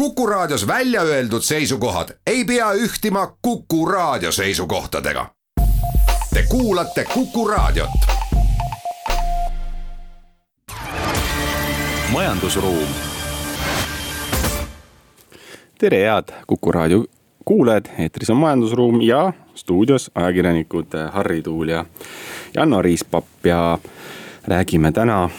Kuku 0.00 0.26
Raadios 0.26 0.66
välja 0.66 1.02
öeldud 1.02 1.42
seisukohad 1.42 2.08
ei 2.26 2.44
pea 2.44 2.72
ühtima 2.72 3.36
Kuku 3.42 3.86
Raadio 3.86 4.32
seisukohtadega. 4.32 5.26
Te 6.34 6.44
kuulate 6.48 7.04
Kuku 7.14 7.48
Raadiot. 7.48 7.90
majandusruum. 12.12 12.88
tere, 15.78 15.98
head 15.98 16.28
Kuku 16.46 16.72
Raadio 16.72 17.04
kuulajad, 17.44 17.84
eetris 17.98 18.30
on 18.30 18.36
Majandusruum 18.36 19.00
ja 19.00 19.32
stuudios 19.54 20.10
ajakirjanikud 20.14 20.86
Harri 21.12 21.42
Tuul 21.42 21.68
ja 21.68 21.84
Janno 22.54 22.82
Riispap 22.82 23.24
ja 23.44 23.78
räägime 24.48 24.92
täna 24.92 25.30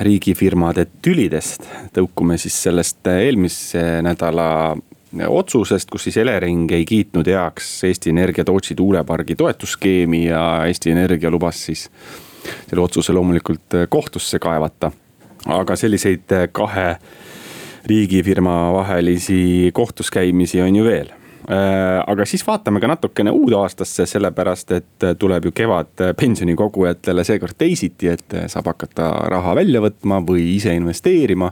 riigifirmade 0.00 0.86
tülidest. 1.02 1.66
tõukume 1.94 2.38
siis 2.38 2.56
sellest 2.62 3.06
eelmise 3.06 4.00
nädala 4.02 4.76
otsusest, 5.28 5.90
kus 5.90 6.06
siis 6.06 6.16
Elering 6.22 6.70
ei 6.72 6.84
kiitnud 6.86 7.26
heaks 7.26 7.84
Eesti 7.84 8.10
Energia 8.10 8.44
Tootsi 8.44 8.74
tuulepargi 8.74 9.36
toetusskeemi 9.36 10.24
ja 10.26 10.64
Eesti 10.66 10.90
Energia 10.90 11.30
lubas 11.30 11.64
siis 11.66 11.88
selle 12.68 12.82
otsuse 12.82 13.12
loomulikult 13.12 13.78
kohtusse 13.88 14.38
kaevata. 14.38 14.90
aga 15.46 15.76
selliseid 15.76 16.32
kahe 16.52 16.96
riigifirma 17.86 18.72
vahelisi 18.72 19.70
kohtuskäimisi 19.72 20.60
on 20.60 20.76
ju 20.76 20.84
veel 20.84 21.19
aga 21.50 22.24
siis 22.28 22.44
vaatame 22.46 22.78
ka 22.78 22.86
natukene 22.86 23.32
uude 23.34 23.56
aastasse, 23.58 24.04
sellepärast 24.06 24.74
et 24.76 25.06
tuleb 25.18 25.48
ju 25.48 25.52
kevad 25.56 26.04
pensionikogujatele 26.20 27.24
seekord 27.26 27.58
teisiti, 27.58 28.12
et 28.12 28.36
saab 28.52 28.70
hakata 28.70 29.08
raha 29.32 29.56
välja 29.58 29.82
võtma 29.82 30.20
või 30.26 30.44
ise 30.54 30.76
investeerima. 30.78 31.50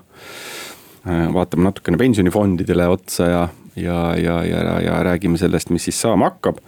Äh, 1.08 1.28
vaatame 1.32 1.68
natukene 1.68 1.96
pensionifondidele 1.96 2.88
otsa 2.90 3.26
ja, 3.28 3.42
ja, 3.76 3.98
ja, 4.18 4.38
ja, 4.44 4.80
ja 4.82 5.02
räägime 5.06 5.38
sellest, 5.38 5.70
mis 5.70 5.86
siis 5.88 6.00
saama 6.00 6.32
hakkab 6.32 6.58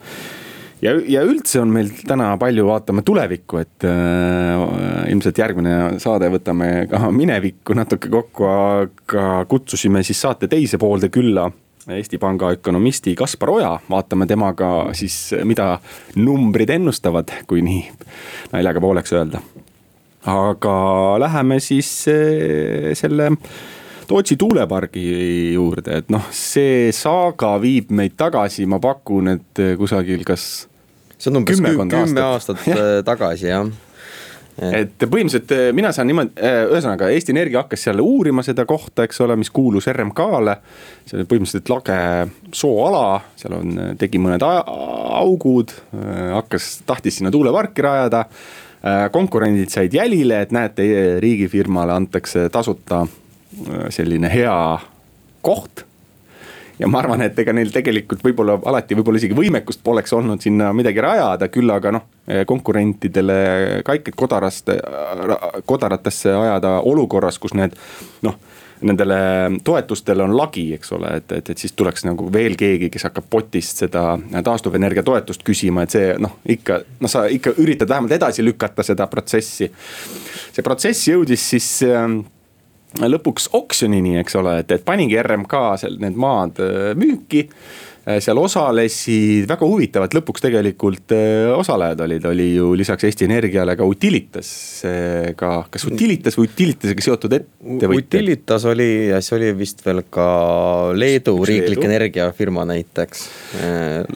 ja, 0.81 0.95
ja 1.03 1.25
üldse 1.27 1.61
on 1.61 1.73
meil 1.75 1.91
täna 2.07 2.31
palju, 2.41 2.65
vaatame 2.69 3.03
tulevikku, 3.05 3.59
et 3.61 3.87
äh, 3.89 5.11
ilmselt 5.11 5.41
järgmine 5.43 5.75
saade 6.01 6.31
võtame 6.33 6.87
ka 6.89 7.11
minevikku 7.13 7.77
natuke 7.77 8.13
kokku, 8.13 8.47
aga 8.49 9.27
kutsusime 9.51 10.05
siis 10.07 10.23
saate 10.23 10.49
teise 10.49 10.81
poolde 10.81 11.11
külla 11.13 11.51
Eesti 11.89 12.19
Panga 12.19 12.51
ökonomisti 12.53 13.15
Kaspar 13.17 13.51
Oja, 13.51 13.73
vaatame 13.91 14.27
temaga 14.29 14.91
siis, 14.93 15.33
mida 15.49 15.79
numbrid 16.21 16.71
ennustavad, 16.77 17.33
kui 17.49 17.65
nii 17.65 17.83
naljaga 18.53 18.83
pooleks 18.85 19.13
öelda. 19.17 19.41
aga 20.29 20.75
läheme 21.19 21.61
siis 21.61 22.09
eh, 22.13 22.91
selle 22.95 23.31
Tootsi 24.11 24.35
tuulepargi 24.37 25.53
juurde, 25.55 26.01
et 26.03 26.09
noh, 26.11 26.25
see 26.35 26.91
saaga 26.91 27.53
viib 27.63 27.93
meid 27.95 28.17
tagasi, 28.19 28.65
ma 28.67 28.81
pakun, 28.83 29.37
et 29.37 29.61
kusagil 29.79 30.25
kas. 30.27 30.67
see 31.17 31.31
on 31.31 31.39
umbes 31.41 31.63
kümme 31.63 31.87
aastat, 31.95 32.25
aastat 32.27 32.83
tagasi 33.11 33.47
jah 33.47 33.71
et 34.61 35.05
põhimõtteliselt 35.07 35.53
eh, 35.57 35.67
mina 35.77 35.91
saan 35.95 36.09
niimoodi, 36.11 36.35
eh, 36.37 36.63
ühesõnaga 36.69 37.09
Eesti 37.15 37.33
Energia 37.35 37.63
hakkas 37.63 37.87
seal 37.87 38.03
uurima 38.05 38.45
seda 38.45 38.67
kohta, 38.69 39.07
eks 39.07 39.21
ole, 39.25 39.37
mis 39.41 39.51
kuulus 39.55 39.89
RMK-le. 39.93 40.57
see 41.07 41.19
oli 41.19 41.29
põhimõtteliselt 41.31 41.73
lage 41.73 41.99
sooala, 42.57 43.05
seal 43.41 43.57
on, 43.57 43.77
eh, 43.79 43.93
tegi 44.01 44.21
mõned 44.23 44.45
augud, 44.45 45.75
hakkas, 46.37 46.73
tahtis 46.87 47.21
sinna 47.21 47.33
tuuleparki 47.35 47.87
rajada. 47.87 48.27
konkurendid 49.13 49.69
said 49.69 49.93
jälile, 49.93 50.39
et 50.41 50.53
näete, 50.57 50.85
riigifirmale 51.21 51.93
antakse 51.93 52.47
tasuta 52.49 53.03
selline 53.93 54.31
hea 54.33 54.57
koht 55.45 55.85
ja 56.81 56.89
ma 56.89 57.03
arvan, 57.03 57.23
et 57.27 57.39
ega 57.39 57.53
neil 57.57 57.73
tegelikult 57.75 58.23
võib-olla 58.25 58.57
alati 58.71 58.97
võib-olla 58.99 59.21
isegi 59.21 59.37
võimekust 59.37 59.83
poleks 59.85 60.15
olnud 60.17 60.43
sinna 60.43 60.73
midagi 60.77 61.03
rajada, 61.05 61.51
küll 61.53 61.71
aga 61.73 61.93
noh, 61.99 62.07
konkurentidele 62.47 63.37
kaikaid 63.87 64.17
kodarast, 64.17 64.73
kodaratesse 65.69 66.33
ajada 66.37 66.79
olukorras, 66.89 67.39
kus 67.43 67.57
need 67.59 67.77
noh 68.27 68.39
nendele 68.81 69.17
toetustele 69.65 70.25
on 70.25 70.33
lagi, 70.37 70.71
eks 70.73 70.93
ole, 70.97 71.11
et, 71.21 71.33
et, 71.37 71.51
et 71.53 71.59
siis 71.59 71.75
tuleks 71.77 72.07
nagu 72.09 72.31
veel 72.33 72.57
keegi, 72.57 72.89
kes 72.93 73.05
hakkab 73.11 73.27
potist 73.31 73.83
seda 73.85 74.05
taastuvenergia 74.45 75.05
toetust 75.07 75.45
küsima, 75.45 75.85
et 75.85 75.97
see 75.97 76.15
noh, 76.23 76.39
ikka. 76.49 76.81
noh, 77.05 77.13
sa 77.13 77.27
ikka 77.29 77.53
üritad 77.61 77.91
vähemalt 77.93 78.17
edasi 78.17 78.45
lükata 78.45 78.87
seda 78.87 79.05
protsessi. 79.13 79.69
see 80.51 80.65
protsess 80.65 81.11
jõudis 81.11 81.45
siis 81.53 81.69
äh, 81.85 82.07
lõpuks 82.99 83.51
oksjonini, 83.57 84.19
eks 84.21 84.41
ole, 84.41 84.61
et, 84.65 84.75
et 84.75 84.85
panigi 84.87 85.21
RMK 85.23 85.63
seal 85.81 86.01
need 86.03 86.19
maad 86.19 86.59
äh, 86.63 86.91
müüki 86.99 87.45
äh, 87.47 88.19
seal 88.23 88.41
osalesid 88.43 89.47
väga 89.51 89.69
huvitavad 89.69 90.17
lõpuks 90.17 90.43
tegelikult 90.43 91.15
äh, 91.15 91.53
osalejad 91.55 92.03
olid, 92.07 92.27
oli 92.33 92.49
ju 92.57 92.73
lisaks 92.79 93.07
Eesti 93.07 93.29
Energiale 93.29 93.77
ka 93.79 93.87
Utilitas. 93.87 94.51
ka, 95.39 95.53
kas 95.71 95.87
Utilitas 95.87 96.39
või 96.39 96.51
Utilitasega 96.51 97.07
seotud 97.07 97.39
ettevõtjad? 97.39 98.19
Utilitas 98.19 98.67
oli 98.67 98.91
ja 99.13 99.23
siis 99.23 99.39
oli 99.39 99.53
vist 99.61 99.87
veel 99.87 100.03
ka 100.11 100.29
Leedu 100.97 101.39
Üks 101.39 101.53
riiklik 101.53 101.79
Leedu. 101.79 101.91
energiafirma 101.93 102.67
näiteks. 102.73 103.27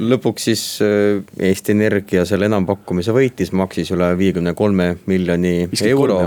lõpuks 0.03 0.51
siis 0.51 0.65
Eesti 0.83 1.77
Energia 1.77 2.27
selle 2.27 2.51
enampakkumise 2.51 3.15
võitis, 3.15 3.55
maksis 3.55 3.95
üle 3.95 4.11
viiekümne 4.19 4.57
kolme 4.59 4.97
miljoni 5.07 5.61
euro 5.95 6.25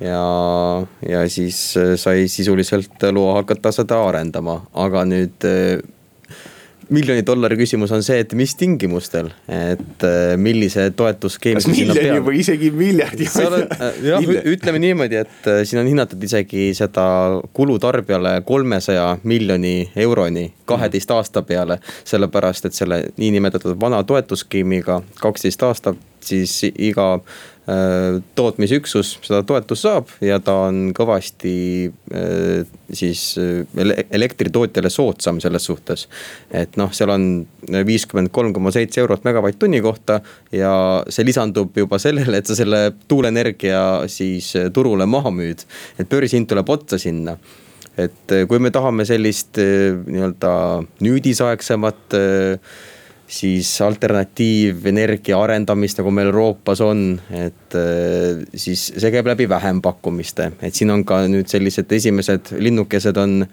ja, 0.00 0.86
ja 1.08 1.28
siis 1.28 1.76
äh, 1.76 1.94
sai 1.96 2.28
sisuliselt 2.28 3.02
loa 3.12 3.40
hakata 3.40 3.72
seda 3.72 4.00
arendama, 4.08 4.60
aga 4.74 5.04
nüüd 5.08 5.46
äh, 5.48 5.82
miljoni 6.92 7.22
dollari 7.26 7.56
küsimus 7.56 7.92
on 7.94 8.02
see, 8.04 8.18
et 8.24 8.32
mis 8.36 8.54
tingimustel, 8.58 9.30
et 9.48 10.04
äh, 10.04 10.34
millise 10.40 10.90
toetusskeemi. 10.96 11.62
kas 11.62 11.68
miljoni 11.70 12.24
või 12.26 12.40
isegi 12.42 12.70
miljardi? 12.74 13.28
jah, 14.10 14.26
ütleme 14.52 14.82
niimoodi, 14.82 15.20
et 15.22 15.50
siin 15.64 15.82
on 15.82 15.88
hinnatud 15.88 16.22
isegi 16.26 16.72
seda 16.76 17.06
kulu 17.56 17.78
tarbijale 17.82 18.40
kolmesaja 18.46 19.06
miljoni 19.22 19.90
euroni 19.96 20.50
kaheteist 20.64 21.10
mm. 21.10 21.20
aasta 21.20 21.42
peale. 21.42 21.78
sellepärast, 22.04 22.66
et 22.66 22.76
selle 22.76 23.04
niinimetatud 23.16 23.78
vana 23.80 24.02
toetusskeemiga 24.04 25.02
kaksteist 25.20 25.62
aastat 25.62 26.02
siis 26.24 26.62
iga 26.64 27.20
tootmisüksus 28.36 29.14
seda 29.24 29.40
toetust 29.48 29.86
saab 29.86 30.10
ja 30.20 30.36
ta 30.44 30.52
on 30.66 30.90
kõvasti 30.96 31.54
äh, 32.12 32.66
siis 32.92 33.22
äh, 33.40 34.02
elektritootjale 34.12 34.90
soodsam 34.92 35.40
selles 35.40 35.64
suhtes. 35.64 36.04
et 36.52 36.76
noh, 36.76 36.92
seal 36.92 37.14
on 37.14 37.24
viiskümmend 37.88 38.28
kolm 38.36 38.52
koma 38.52 38.72
seitse 38.74 39.00
eurot 39.00 39.24
megavatt-tunni 39.24 39.80
kohta 39.80 40.20
ja 40.52 40.74
see 41.08 41.24
lisandub 41.24 41.72
juba 41.76 41.98
sellele, 41.98 42.36
et 42.36 42.46
sa 42.46 42.56
selle 42.58 42.90
tuuleenergia 43.08 43.80
siis 44.12 44.52
turule 44.72 45.06
maha 45.08 45.32
müüd. 45.32 45.64
et 45.98 46.08
börsihind 46.08 46.50
tuleb 46.52 46.68
otsa 46.68 47.00
sinna 47.00 47.38
et 47.96 48.34
kui 48.50 48.58
me 48.60 48.74
tahame 48.74 49.06
sellist 49.08 49.56
nii-öelda 49.56 50.52
nüüdisaegsemat 51.00 52.18
siis 53.30 53.70
alternatiivenergia 53.84 55.38
arendamist, 55.40 55.98
nagu 56.00 56.12
meil 56.14 56.28
Euroopas 56.28 56.82
on, 56.84 57.04
et 57.32 57.76
äh, 57.78 58.42
siis 58.56 58.86
see 58.92 59.12
käib 59.14 59.28
läbi 59.30 59.48
vähempakkumiste, 59.50 60.50
et 60.62 60.76
siin 60.76 60.92
on 60.94 61.04
ka 61.08 61.22
nüüd 61.30 61.48
sellised 61.50 61.92
esimesed 61.92 62.54
linnukesed 62.58 63.20
on 63.20 63.46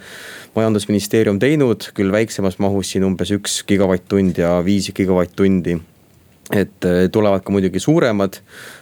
majandusministeerium 0.55 1.39
teinud, 1.39 1.91
küll 1.95 2.11
väiksemas 2.11 2.59
mahus 2.63 2.91
siin 2.93 3.07
umbes 3.07 3.31
üks 3.37 3.61
gigavatt-tund 3.69 4.41
ja 4.43 4.57
viis 4.65 4.91
gigavatt-tundi 4.95 5.79
et 6.55 6.87
äh, 6.87 7.05
tulevad 7.11 7.43
ka 7.45 7.53
muidugi 7.53 7.81
suuremad, 7.81 8.39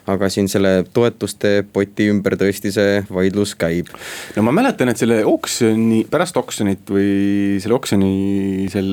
aga 0.10 0.30
siin 0.32 0.50
selle 0.52 0.84
toetuste 0.94 1.64
poti 1.74 2.10
ümber 2.12 2.36
tõesti 2.40 2.72
see 2.74 3.02
vaidlus 3.14 3.56
käib. 3.60 3.92
no 4.36 4.46
ma 4.46 4.54
mäletan, 4.56 4.92
et 4.92 5.02
selle 5.02 5.22
oksjoni, 5.28 6.04
pärast 6.12 6.38
oksjonit 6.40 6.90
või 6.90 7.60
selle 7.62 7.78
oksjoni 7.78 8.70
sel 8.74 8.90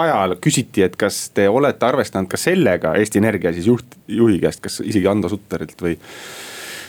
ajal 0.00 0.36
küsiti, 0.42 0.84
et 0.86 0.98
kas 1.00 1.28
te 1.34 1.48
olete 1.48 1.88
arvestanud 1.88 2.30
ka 2.30 2.40
sellega 2.40 2.96
Eesti 2.98 3.22
Energia 3.22 3.54
siis 3.56 3.70
juht, 3.70 3.98
juhi 4.08 4.38
käest, 4.42 4.62
kas 4.64 4.80
isegi 4.84 5.08
Ando 5.10 5.30
Suttarilt 5.32 5.80
või 5.82 5.96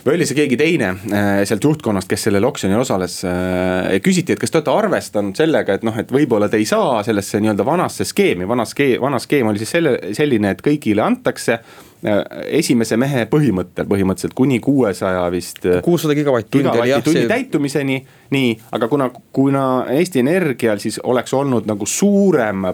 või 0.06 0.16
oli 0.16 0.28
see 0.28 0.38
keegi 0.38 0.58
teine 0.60 0.90
äh, 0.94 1.28
sealt 1.48 1.64
juhtkonnast, 1.64 2.10
kes 2.10 2.28
sellel 2.28 2.48
oksjonil 2.48 2.82
osales. 2.82 3.20
Äh, 3.28 4.00
küsiti, 4.06 4.34
et 4.34 4.42
kas 4.42 4.54
te 4.54 4.60
olete 4.60 4.74
arvestanud 4.74 5.38
sellega, 5.40 5.78
et 5.78 5.86
noh, 5.88 5.96
et 6.00 6.12
võib-olla 6.14 6.50
te 6.50 6.60
ei 6.60 6.68
saa 6.70 7.04
sellesse 7.06 7.42
nii-öelda 7.44 7.66
vanasse 7.68 8.08
skeemi, 8.08 8.48
vana 8.50 8.66
skeem, 8.70 8.98
vana 9.02 9.22
skeem 9.22 9.52
oli 9.52 9.62
siis 9.62 9.76
selle, 9.78 9.96
selline, 10.18 10.56
et 10.56 10.64
kõigile 10.66 11.04
antakse 11.06 11.60
äh, 11.60 12.20
esimese 12.62 12.98
mehe 13.00 13.26
põhimõttel 13.32 13.88
põhimõtteliselt 13.90 14.38
kuni 14.38 14.60
kuuesaja 14.64 15.26
vist. 15.34 15.66
kuussada 15.86 16.18
gigavatt-tundi 16.18 16.74
oli 16.76 16.94
jah. 16.94 17.04
tunni 17.06 17.26
täitumiseni, 17.30 18.04
nii, 18.36 18.54
aga 18.78 18.92
kuna, 18.92 19.10
kuna 19.36 19.66
Eesti 19.96 20.24
Energial 20.24 20.82
siis 20.82 21.00
oleks 21.04 21.34
olnud 21.38 21.68
nagu 21.70 21.88
suurem 21.90 22.70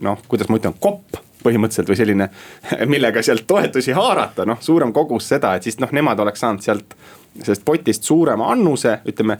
noh, 0.00 0.22
kuidas 0.28 0.48
ma 0.48 0.60
ütlen, 0.60 0.76
kopp 0.80 1.20
põhimõtteliselt 1.42 1.90
või 1.90 1.98
selline, 1.98 2.28
millega 2.90 3.22
sealt 3.22 3.46
toetusi 3.46 3.92
haarata, 3.96 4.46
noh 4.48 4.60
suurem 4.60 4.92
kogus 4.92 5.28
seda, 5.32 5.54
et 5.56 5.66
siis 5.66 5.80
noh, 5.82 5.92
nemad 5.92 6.20
oleks 6.20 6.40
saanud 6.44 6.64
sealt 6.64 6.96
sellest 7.40 7.64
potist 7.64 8.06
suurema 8.08 8.50
annuse, 8.52 8.98
ütleme 9.08 9.38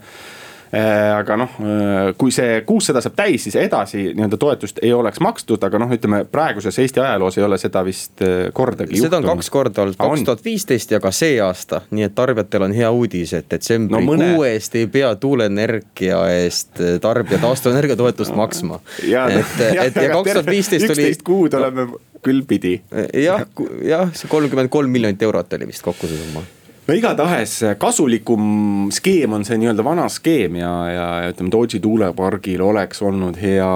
aga 0.71 1.35
noh, 1.35 1.55
äh, 1.59 2.11
kui 2.19 2.31
see 2.31 2.61
kuussada 2.67 3.01
saab 3.03 3.17
täis, 3.17 3.43
siis 3.43 3.57
edasi 3.59 4.11
nii-öelda 4.15 4.37
toetust 4.39 4.79
ei 4.81 4.93
oleks 4.95 5.19
makstud, 5.23 5.63
aga 5.67 5.81
noh, 5.83 5.91
ütleme 5.91 6.21
praeguses 6.31 6.79
Eesti 6.79 7.01
ajaloos 7.03 7.37
ei 7.37 7.43
ole 7.43 7.57
seda 7.59 7.83
vist 7.83 8.23
äh, 8.23 8.47
kordagi 8.55 8.95
seda 8.95 9.17
juhtunud. 9.17 9.29
on 9.31 9.41
kaks 9.41 9.49
korda 9.51 9.83
olnud, 9.83 9.97
kaks 9.99 10.23
tuhat 10.27 10.45
viisteist 10.45 10.93
ja 10.95 11.01
ka 11.03 11.11
see 11.15 11.41
aasta, 11.43 11.81
nii 11.91 12.07
et 12.07 12.15
tarbijatel 12.15 12.67
on 12.69 12.75
hea 12.75 12.91
uudis, 12.91 13.33
et 13.35 13.49
detsembrikuu 13.51 14.05
no, 14.05 14.13
mõne... 14.13 14.53
eest 14.53 14.79
ei 14.79 14.87
pea 14.91 15.11
tuuleenergia 15.19 16.21
eest 16.37 16.79
tarbija 17.03 17.41
taastuvenergia 17.43 17.99
toetust 17.99 18.35
maksma. 18.37 18.79
et, 19.01 19.59
et 19.67 19.75
ja 19.75 20.07
kaks 20.13 20.31
tuhat 20.31 20.47
viisteist 20.47 20.87
oli. 20.87 20.95
üksteist 20.95 21.27
kuud 21.27 21.59
oleme 21.59 21.89
küll 22.23 22.45
pidi. 22.47 22.77
jah, 23.17 23.43
jah, 23.83 24.15
see 24.15 24.31
kolmkümmend 24.31 24.71
kolm 24.71 24.91
miljonit 24.93 25.21
eurot 25.27 25.59
oli 25.59 25.71
vist 25.73 25.83
kokku 25.83 26.07
see 26.07 26.23
summa 26.23 26.47
no 26.87 26.97
igatahes 26.97 27.57
kasulikum 27.81 28.91
skeem 28.93 29.37
on 29.37 29.47
see 29.47 29.59
nii-öelda 29.61 29.85
vana 29.85 30.07
skeem 30.11 30.59
ja, 30.61 30.75
ja 30.91 31.07
ütleme, 31.31 31.53
Tootsi 31.53 31.81
tuulepargil 31.83 32.63
oleks 32.65 33.03
olnud 33.05 33.39
hea 33.41 33.71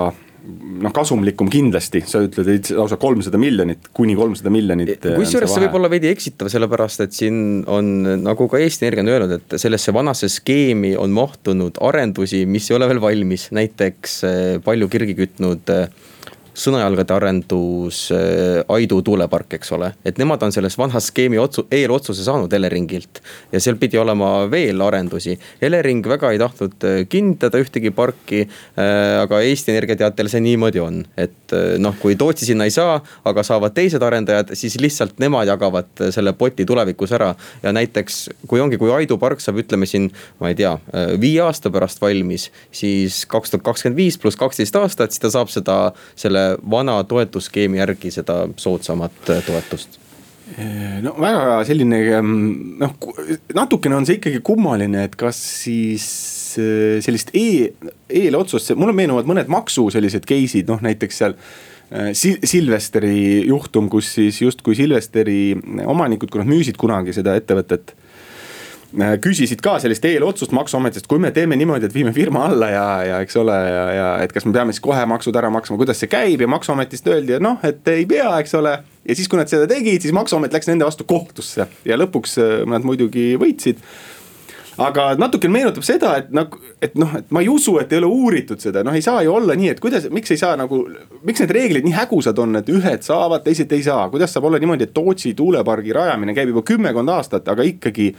noh, 0.46 0.94
kasumlikum 0.94 1.50
kindlasti, 1.52 2.02
sa 2.08 2.22
ütled 2.26 2.70
lausa 2.78 2.98
kolmsada 3.02 3.40
miljonit, 3.42 3.90
kuni 3.96 4.16
kolmsada 4.18 4.52
miljonit. 4.54 5.06
kusjuures 5.06 5.54
see 5.54 5.66
võib 5.66 5.78
olla 5.80 5.90
veidi 5.92 6.10
eksitav, 6.12 6.50
sellepärast 6.54 7.06
et 7.06 7.16
siin 7.18 7.38
on 7.72 7.92
nagu 8.24 8.50
ka 8.52 8.62
Eesti 8.62 8.88
Energia 8.88 9.06
on 9.06 9.14
öelnud, 9.14 9.36
et 9.38 9.58
sellesse 9.62 9.94
vanasse 9.96 10.30
skeemi 10.32 10.96
on 11.02 11.14
mahtunud 11.16 11.80
arendusi, 11.86 12.44
mis 12.50 12.70
ei 12.70 12.78
ole 12.80 12.90
veel 12.92 13.02
valmis, 13.04 13.50
näiteks 13.56 14.18
eh, 14.30 14.44
palju 14.66 14.90
kirgi 14.92 15.18
kütnud 15.18 15.74
äh, 15.74 15.88
Sõnajalgade 16.56 17.12
arendus, 17.12 18.06
äh, 18.16 18.62
Aidu 18.72 19.02
tuulepark, 19.04 19.58
eks 19.58 19.74
ole. 19.76 19.92
et 20.06 20.18
nemad 20.18 20.44
on 20.44 20.54
selles 20.56 20.78
vanhas 20.80 21.10
skeemi 21.12 21.38
otsu-, 21.38 21.66
eelotsuse 21.72 22.24
saanud 22.24 22.54
Eleringilt. 22.54 23.20
ja 23.52 23.60
seal 23.60 23.76
pidi 23.76 23.98
olema 23.98 24.48
veel 24.52 24.82
arendusi. 24.82 25.38
Elering 25.62 26.06
väga 26.08 26.32
ei 26.32 26.40
tahtnud 26.40 26.86
äh, 26.88 27.02
kinnitada 27.10 27.60
ühtegi 27.60 27.92
parki. 27.92 28.46
Äh, 28.80 29.22
aga 29.22 29.42
Eesti 29.42 29.74
Energia 29.74 29.98
teatel 30.00 30.30
see 30.32 30.40
niimoodi 30.46 30.80
on, 30.80 31.02
et 31.18 31.56
noh, 31.78 31.96
kui 32.00 32.16
Tootsi 32.16 32.48
sinna 32.48 32.64
ei 32.64 32.72
saa, 32.72 33.02
aga 33.28 33.44
saavad 33.44 33.76
teised 33.76 34.02
arendajad, 34.02 34.56
siis 34.56 34.80
lihtsalt 34.80 35.20
nemad 35.20 35.48
jagavad 35.48 35.92
selle 36.16 36.34
poti 36.34 36.66
tulevikus 36.66 37.12
ära. 37.12 37.34
ja 37.64 37.74
näiteks 37.76 38.30
kui 38.48 38.64
ongi, 38.64 38.80
kui 38.80 38.94
Aidu 38.96 39.18
park 39.20 39.44
saab, 39.44 39.60
ütleme 39.60 39.86
siin, 39.86 40.08
ma 40.40 40.50
ei 40.50 40.56
tea, 40.56 40.78
viie 41.20 41.42
aasta 41.44 41.70
pärast 41.70 42.02
valmis, 42.02 42.50
siis 42.72 43.26
kaks 43.30 43.52
tuhat 43.52 43.66
kakskümmend 43.68 44.00
viis 44.00 44.18
pluss 44.18 44.40
kaksteist 44.40 44.76
aastat, 44.80 45.12
siis 45.12 45.22
ta 45.22 45.34
saab 45.36 45.52
seda, 45.52 45.78
selle 46.16 46.45
vana 46.72 46.98
toetusskeemi 47.08 47.82
järgi 47.82 48.12
seda 48.14 48.46
soodsamat 48.58 49.32
äh, 49.34 49.46
toetust? 49.46 50.02
no 51.02 51.16
väga 51.18 51.64
selline 51.66 52.00
ähm, 52.14 52.34
noh, 52.80 52.92
natukene 53.58 53.98
on 53.98 54.06
see 54.06 54.20
ikkagi 54.20 54.44
kummaline, 54.46 55.08
et 55.08 55.16
kas 55.18 55.40
siis 55.66 56.06
äh, 56.62 57.00
sellist 57.04 57.34
e, 57.34 57.72
eelotsust, 58.22 58.76
mulle 58.78 58.94
meenuvad 58.96 59.26
mõned 59.30 59.50
maksu 59.52 59.88
sellised 59.94 60.28
case'id, 60.30 60.70
noh 60.70 60.84
näiteks 60.86 61.22
seal 61.24 61.34
äh, 61.34 62.14
Sil. 62.14 62.38
Silvesteri 62.46 63.42
juhtum, 63.50 63.90
kus 63.90 64.14
siis 64.20 64.38
justkui 64.44 64.78
Silvesteri 64.78 65.58
omanikud, 65.86 66.30
kui 66.30 66.44
nad 66.44 66.52
müüsid 66.54 66.78
kunagi 66.82 67.16
seda 67.18 67.36
ettevõtet 67.42 67.96
küsisid 69.24 69.62
ka 69.64 69.78
sellist 69.82 70.06
eelotsust 70.08 70.54
maksuametist, 70.56 71.08
kui 71.12 71.20
me 71.20 71.32
teeme 71.36 71.58
niimoodi, 71.60 71.90
et 71.90 71.96
viime 71.96 72.14
firma 72.16 72.46
alla 72.50 72.70
ja, 72.72 72.86
ja 73.10 73.20
eks 73.26 73.38
ole, 73.42 73.56
ja, 73.56 73.86
ja 73.96 74.10
et 74.24 74.34
kas 74.36 74.46
me 74.48 74.54
peame 74.56 74.76
siis 74.76 74.84
kohe 74.84 75.06
maksud 75.10 75.36
ära 75.36 75.50
maksma, 75.54 75.78
kuidas 75.80 76.00
see 76.02 76.12
käib 76.12 76.44
ja 76.44 76.50
maksuametist 76.52 77.08
öeldi, 77.12 77.38
et 77.38 77.44
noh, 77.44 77.60
et 77.66 77.88
ei 77.92 78.06
pea, 78.10 78.30
eks 78.40 78.56
ole. 78.60 78.78
ja 79.06 79.18
siis, 79.18 79.30
kui 79.32 79.40
nad 79.42 79.52
seda 79.52 79.68
tegid, 79.70 80.04
siis 80.06 80.16
maksuamet 80.16 80.54
läks 80.56 80.70
nende 80.72 80.88
vastu 80.88 81.08
kohtusse 81.08 81.68
ja 81.86 82.00
lõpuks 82.00 82.38
äh, 82.42 82.58
nad 82.70 82.88
muidugi 82.88 83.34
võitsid 83.42 83.82
aga 84.82 85.08
natuke 85.20 85.50
meenutab 85.52 85.86
seda, 85.88 86.16
et 86.22 86.32
nagu, 86.36 86.60
et 86.84 86.96
noh, 87.00 87.14
et 87.20 87.30
ma 87.34 87.44
ei 87.44 87.50
usu, 87.52 87.78
et 87.82 87.92
ei 87.94 88.02
ole 88.02 88.10
uuritud 88.12 88.62
seda, 88.62 88.84
noh, 88.86 88.96
ei 88.96 89.04
saa 89.06 89.22
ju 89.26 89.34
olla 89.36 89.56
nii, 89.58 89.72
et 89.76 89.84
kuidas, 89.84 90.08
miks 90.14 90.34
ei 90.36 90.42
saa 90.42 90.56
nagu. 90.60 90.82
miks 91.26 91.42
need 91.44 91.54
reeglid 91.56 91.88
nii 91.88 91.96
hägusad 91.96 92.40
on, 92.42 92.60
et 92.60 92.72
ühed 92.72 93.06
saavad, 93.06 93.44
teised 93.46 93.72
ei 93.76 93.84
saa, 93.86 94.10
kuidas 94.14 94.34
saab 94.36 94.50
olla 94.50 94.60
niimoodi, 94.62 94.90
et 94.90 94.94
Tootsi 94.96 95.34
tuulepargi 95.38 95.94
rajamine 95.96 96.36
käib 96.38 96.52
juba 96.54 96.66
kümmekond 96.68 97.12
aastat, 97.16 97.48
aga 97.52 97.66
ikkagi 97.68 98.12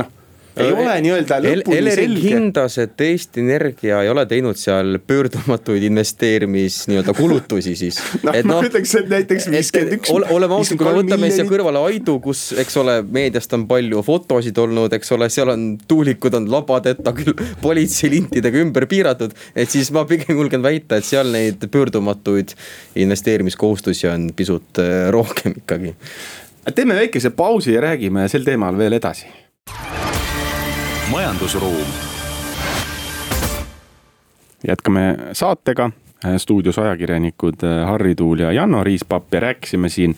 noh 0.00 0.17
ei 0.62 0.72
ole 0.72 0.94
nii-öelda 1.04 1.38
lõpuni 1.44 1.78
Elering 1.78 2.14
selge. 2.14 2.28
hindas, 2.32 2.76
et 2.82 3.00
Eesti 3.04 3.42
Energia 3.42 4.00
ei 4.04 4.10
ole 4.10 4.24
teinud 4.28 4.58
seal 4.58 4.98
pöördumatuid 5.06 5.82
investeerimis 5.88 6.80
nii-öelda 6.90 7.14
kulutusi 7.16 7.74
siis 7.78 8.00
no, 8.26 8.32
et 8.34 8.46
noh. 8.48 8.60
ma 8.60 8.68
ütleks, 8.68 8.94
et 9.00 9.10
näiteks 9.12 9.48
viiskümmend 9.52 9.96
üks. 9.98 10.12
oleme 10.14 10.58
ausad, 10.58 10.80
kui 10.80 10.88
me 10.88 10.94
võtame 11.00 11.30
siia 11.34 11.46
kõrvale 11.48 11.82
Aidu, 11.88 12.18
kus, 12.24 12.48
eks 12.58 12.78
ole, 12.82 12.98
meediast 13.02 13.54
on 13.56 13.66
palju 13.70 14.02
fotosid 14.06 14.58
olnud, 14.62 14.94
eks 14.98 15.14
ole, 15.16 15.30
seal 15.32 15.52
on 15.54 15.68
tuulikud 15.90 16.38
on 16.38 16.50
labadeta 16.52 17.14
küll 17.16 17.36
politseilintidega 17.66 18.62
ümber 18.64 18.88
piiratud. 18.90 19.36
et 19.54 19.70
siis 19.70 19.92
ma 19.94 20.04
pigem 20.08 20.38
julgen 20.38 20.64
väita, 20.64 20.98
et 20.98 21.08
seal 21.08 21.32
neid 21.34 21.68
pöördumatuid 21.72 22.54
investeerimiskohustusi 22.98 24.10
on 24.10 24.30
pisut 24.36 24.82
äh, 24.82 25.08
rohkem 25.14 25.58
ikkagi. 25.62 25.94
teeme 26.74 26.98
väikese 26.98 27.30
pausi 27.30 27.72
ja 27.76 27.84
räägime 27.88 28.28
sel 28.28 28.44
teemal 28.44 28.76
veel 28.78 28.98
edasi 28.98 29.28
majandusruum. 31.10 31.86
jätkame 34.66 35.16
saatega, 35.32 35.90
stuudios 36.36 36.78
ajakirjanikud 36.78 37.62
äh, 37.64 37.86
Harri 37.86 38.14
Tuul 38.14 38.38
ja 38.38 38.52
Janno 38.52 38.84
Riispapp 38.84 39.34
ja 39.34 39.40
rääkisime 39.40 39.88
siin 39.88 40.16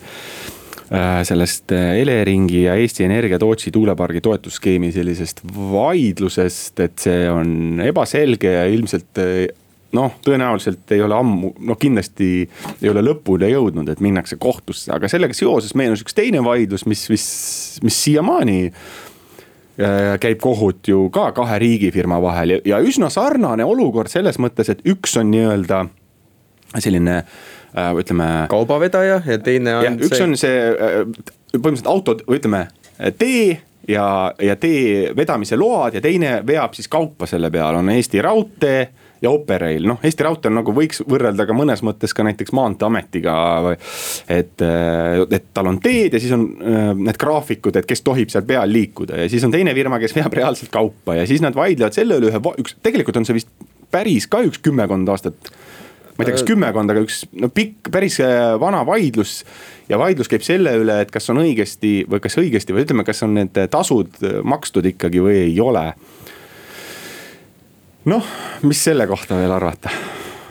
äh, 0.93 1.23
sellest 1.23 1.73
äh, 1.73 1.99
Eleringi 2.01 2.63
ja 2.63 2.75
Eesti 2.75 3.05
Energia 3.05 3.39
Tootsi 3.39 3.71
tuulepargi 3.71 4.21
toetusskeemi 4.21 4.93
sellisest 4.93 5.41
vaidlusest, 5.73 6.81
et 6.81 6.99
see 6.99 7.31
on 7.31 7.83
ebaselge 7.85 8.53
ja 8.53 8.65
ilmselt 8.67 9.21
noh, 9.93 10.17
tõenäoliselt 10.25 10.91
ei 10.95 11.03
ole 11.03 11.15
ammu, 11.19 11.53
noh 11.59 11.79
kindlasti 11.79 12.31
ei 12.83 12.91
ole 12.91 13.05
lõpule 13.05 13.51
jõudnud, 13.51 13.89
et 13.93 14.01
minnakse 14.01 14.41
kohtusse, 14.41 14.91
aga 14.95 15.11
sellega 15.11 15.37
seoses 15.37 15.75
meenus 15.75 16.03
üks 16.07 16.17
teine 16.17 16.43
vaidlus, 16.45 16.87
mis, 16.87 17.07
mis, 17.13 17.29
mis 17.83 18.03
siiamaani 18.05 18.73
käib 20.21 20.41
kohut 20.43 20.89
ju 20.89 21.07
ka 21.15 21.31
kahe 21.33 21.59
riigifirma 21.63 22.19
vahel 22.23 22.57
ja, 22.57 22.59
ja 22.75 22.81
üsna 22.85 23.09
sarnane 23.11 23.65
olukord 23.65 24.11
selles 24.13 24.37
mõttes, 24.43 24.69
et 24.69 24.83
üks 24.89 25.17
on 25.21 25.31
nii-öelda 25.33 25.85
selline 26.79 27.17
äh, 27.23 27.95
ütleme. 27.97 28.29
kaubavedaja 28.51 29.23
ja 29.27 29.39
teine 29.39 29.77
on. 29.77 29.99
üks 30.03 30.17
see... 30.17 30.27
on 30.27 30.37
see 30.39 30.61
äh, 30.71 31.01
põhimõtteliselt 31.57 31.91
auto 31.91 32.17
või 32.27 32.41
ütleme 32.43 32.67
tee 33.19 33.61
ja, 33.89 34.07
ja 34.43 34.57
tee 34.61 35.11
vedamise 35.17 35.59
load 35.59 35.97
ja 35.99 36.03
teine 36.05 36.41
veab 36.47 36.75
siis 36.77 36.89
kaupa 36.89 37.27
selle 37.31 37.51
peal, 37.51 37.81
on 37.81 37.91
Eesti 37.91 38.23
Raudtee 38.23 38.89
ja 39.23 39.31
Operail, 39.31 39.85
noh 39.89 40.01
Eesti 40.05 40.25
Raudtee 40.25 40.51
on 40.51 40.59
nagu 40.61 40.75
võiks 40.75 41.03
võrrelda 41.09 41.45
ka 41.49 41.57
mõnes 41.57 41.83
mõttes 41.87 42.15
ka 42.17 42.25
näiteks 42.27 42.55
Maanteeametiga 42.57 43.35
et, 43.75 44.63
äh, 44.65 45.21
et 45.37 45.51
tal 45.55 45.71
on 45.71 45.81
teed 45.83 46.17
ja 46.17 46.23
siis 46.23 46.33
on 46.37 46.47
äh, 46.57 46.93
need 46.97 47.21
graafikud, 47.21 47.77
et 47.77 47.89
kes 47.89 48.05
tohib 48.07 48.33
seal 48.33 48.47
peal 48.49 48.71
liikuda. 48.73 49.21
Ja 49.23 49.33
siis 49.33 49.45
on 49.47 49.53
teine 49.55 49.75
firma, 49.77 50.01
kes 50.03 50.17
veab 50.17 50.37
reaalselt 50.37 50.73
kaupa 50.73 51.19
ja 51.21 51.27
siis 51.29 51.45
nad 51.45 51.57
vaidlevad 51.57 51.97
selle 51.97 52.21
üle 52.21 52.33
ühe, 52.33 52.41
üks, 52.63 52.79
tegelikult 52.85 53.21
on 53.21 53.29
see 53.29 53.37
vist 53.41 53.53
päris 53.93 54.29
ka 54.31 54.43
üks 54.47 54.63
kümmekond 54.65 55.09
aastat 55.13 55.53
ma 56.17 56.25
ei 56.25 56.29
tea, 56.29 56.37
kas 56.37 56.47
kümmekond, 56.49 56.93
aga 56.93 57.03
üks 57.05 57.23
no 57.41 57.51
pikk, 57.53 57.91
päris 57.93 58.19
äh, 58.25 58.55
vana 58.61 58.83
vaidlus. 58.89 59.43
ja 59.91 60.01
vaidlus 60.01 60.33
käib 60.33 60.47
selle 60.47 60.73
üle, 60.81 61.01
et 61.05 61.13
kas 61.13 61.29
on 61.33 61.43
õigesti 61.43 62.07
või 62.09 62.25
kas 62.25 62.41
õigesti 62.41 62.77
või 62.77 62.87
ütleme, 62.87 63.05
kas 63.05 63.21
on 63.27 63.37
need 63.37 63.61
tasud 63.73 64.17
makstud 64.49 64.89
ikkagi 64.95 65.21
või 65.21 65.43
ei 65.45 65.61
ole 65.61 65.91
noh, 68.05 68.25
mis 68.63 68.85
selle 68.85 69.07
kohta 69.11 69.37
veel 69.41 69.53
arvata? 69.53 69.93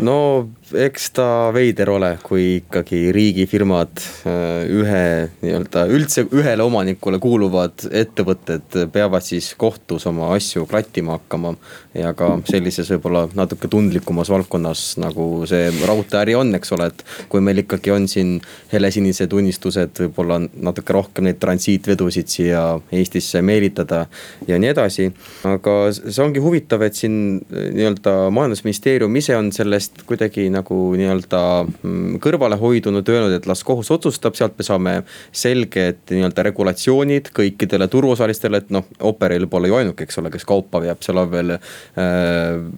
no 0.05 0.49
eks 0.77 1.09
ta 1.17 1.25
veider 1.55 1.89
ole, 1.89 2.11
kui 2.23 2.59
ikkagi 2.59 3.09
riigifirmad 3.15 4.01
äh, 4.29 4.69
ühe 4.69 5.03
nii-öelda 5.41 5.85
üldse 5.89 6.25
ühele 6.35 6.65
omanikule 6.65 7.19
kuuluvad 7.21 7.87
ettevõtted 7.89 8.77
peavad 8.93 9.25
siis 9.25 9.51
kohtus 9.59 10.05
oma 10.09 10.31
asju 10.35 10.67
klattima 10.69 11.17
hakkama. 11.17 11.55
ja 11.93 12.11
ka 12.13 12.27
sellises 12.45 12.91
võib-olla 12.93 13.23
natuke 13.35 13.67
tundlikumas 13.67 14.29
valdkonnas, 14.29 14.83
nagu 15.01 15.45
see 15.49 15.71
raudteeäri 15.89 16.35
on, 16.37 16.53
eks 16.55 16.71
ole, 16.75 16.91
et 16.91 17.01
kui 17.31 17.41
meil 17.41 17.63
ikkagi 17.63 17.91
on 17.91 18.05
siin 18.07 18.35
helesinised 18.71 19.33
unistused, 19.33 19.97
võib-olla 20.03 20.37
natuke 20.53 20.93
rohkem 20.93 21.25
neid 21.25 21.39
transiitvedusid 21.41 22.29
siia 22.29 22.61
Eestisse 22.93 23.41
meelitada 23.41 24.03
ja 24.47 24.59
nii 24.61 24.69
edasi. 24.69 25.09
aga 25.49 25.75
see 25.97 26.21
ongi 26.23 26.43
huvitav, 26.43 26.85
et 26.85 26.95
siin 26.95 27.39
nii-öelda 27.49 28.29
majandusministeerium 28.37 29.15
ise 29.17 29.35
on 29.37 29.51
sellest 29.55 30.03
kuidagi 30.05 30.49
nagu 30.53 30.58
nagu 30.59 30.77
nii-öelda 30.99 31.41
mm, 31.65 32.19
kõrvale 32.23 32.59
hoidunud, 32.59 33.07
öelnud, 33.09 33.35
et 33.35 33.47
las 33.49 33.63
kohus 33.67 33.89
otsustab, 33.95 34.37
sealt 34.37 34.57
me 34.59 34.67
saame 34.67 34.95
selged 35.31 36.13
nii-öelda 36.13 36.45
regulatsioonid 36.49 37.31
kõikidele 37.35 37.89
turuosalistele, 37.91 38.63
et 38.63 38.71
noh, 38.75 38.87
Operail 39.09 39.47
pole 39.49 39.71
ju 39.71 39.79
ainuke, 39.79 40.05
eks 40.05 40.21
ole, 40.21 40.31
kes 40.33 40.45
kaupa 40.49 40.81
veab, 40.83 41.01
seal 41.05 41.21
on 41.21 41.31
veel 41.33 41.55
äh, 41.55 41.61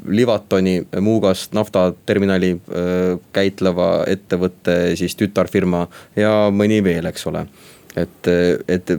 Livatoni 0.07 0.77
Muugast 1.03 1.55
naftaterminali 1.57 2.55
äh, 2.55 3.19
käitleva 3.35 3.91
ettevõtte 4.11 4.95
siis 4.99 5.17
tütarfirma 5.19 5.85
ja 6.19 6.33
mõni 6.53 6.81
veel, 6.85 7.09
eks 7.11 7.27
ole. 7.31 7.45
et, 7.99 8.27
et 8.71 8.91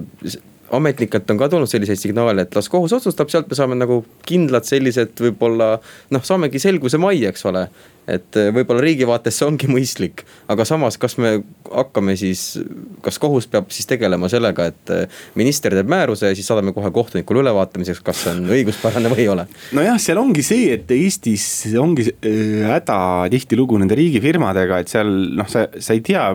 ametnikelt 0.73 1.31
on 1.31 1.39
ka 1.41 1.49
tulnud 1.53 1.69
selliseid 1.69 2.01
signaale, 2.01 2.47
et 2.47 2.55
las 2.57 2.69
kohus 2.73 2.95
otsustab, 2.97 3.31
sealt 3.33 3.51
me 3.51 3.59
saame 3.59 3.77
nagu 3.77 4.01
kindlad 4.29 4.67
sellised 4.69 5.21
võib-olla 5.21 5.75
noh, 6.15 6.25
saamegi 6.25 6.61
selguse 6.63 7.01
majja, 7.03 7.33
eks 7.33 7.45
ole 7.51 7.67
et 8.11 8.39
eh, 8.39 8.51
võib-olla 8.55 8.83
riigi 8.83 9.07
vaates 9.07 9.37
see 9.39 9.47
ongi 9.47 9.69
mõistlik, 9.71 10.25
aga 10.51 10.67
samas, 10.67 10.99
kas 11.01 11.17
me 11.23 11.37
hakkame 11.71 12.17
siis, 12.19 12.59
kas 13.05 13.19
kohus 13.23 13.47
peab 13.51 13.71
siis 13.75 13.87
tegelema 13.91 14.31
sellega, 14.33 14.69
et 14.73 14.95
eh, 14.95 15.21
minister 15.39 15.75
teeb 15.77 15.91
määruse 15.91 16.33
ja 16.33 16.39
siis 16.39 16.49
saadame 16.51 16.75
kohe 16.75 16.91
kohtunikule 16.95 17.45
ülevaatamiseks, 17.45 18.03
kas 18.05 18.25
see 18.25 18.35
on 18.35 18.51
õiguspärane 18.59 19.13
või 19.13 19.25
ei 19.25 19.31
ole. 19.33 19.47
nojah, 19.79 20.01
seal 20.03 20.23
ongi 20.23 20.45
see, 20.47 20.73
et 20.77 20.91
Eestis 20.97 21.47
ongi 21.79 22.09
eh, 22.11 22.63
häda 22.71 22.99
tihtilugu 23.33 23.79
nende 23.83 23.99
riigifirmadega, 23.99 24.83
et 24.83 24.93
seal 24.93 25.13
noh, 25.39 25.51
sa, 25.51 25.69
sa 25.79 25.97
ei 25.97 26.03
tea 26.05 26.31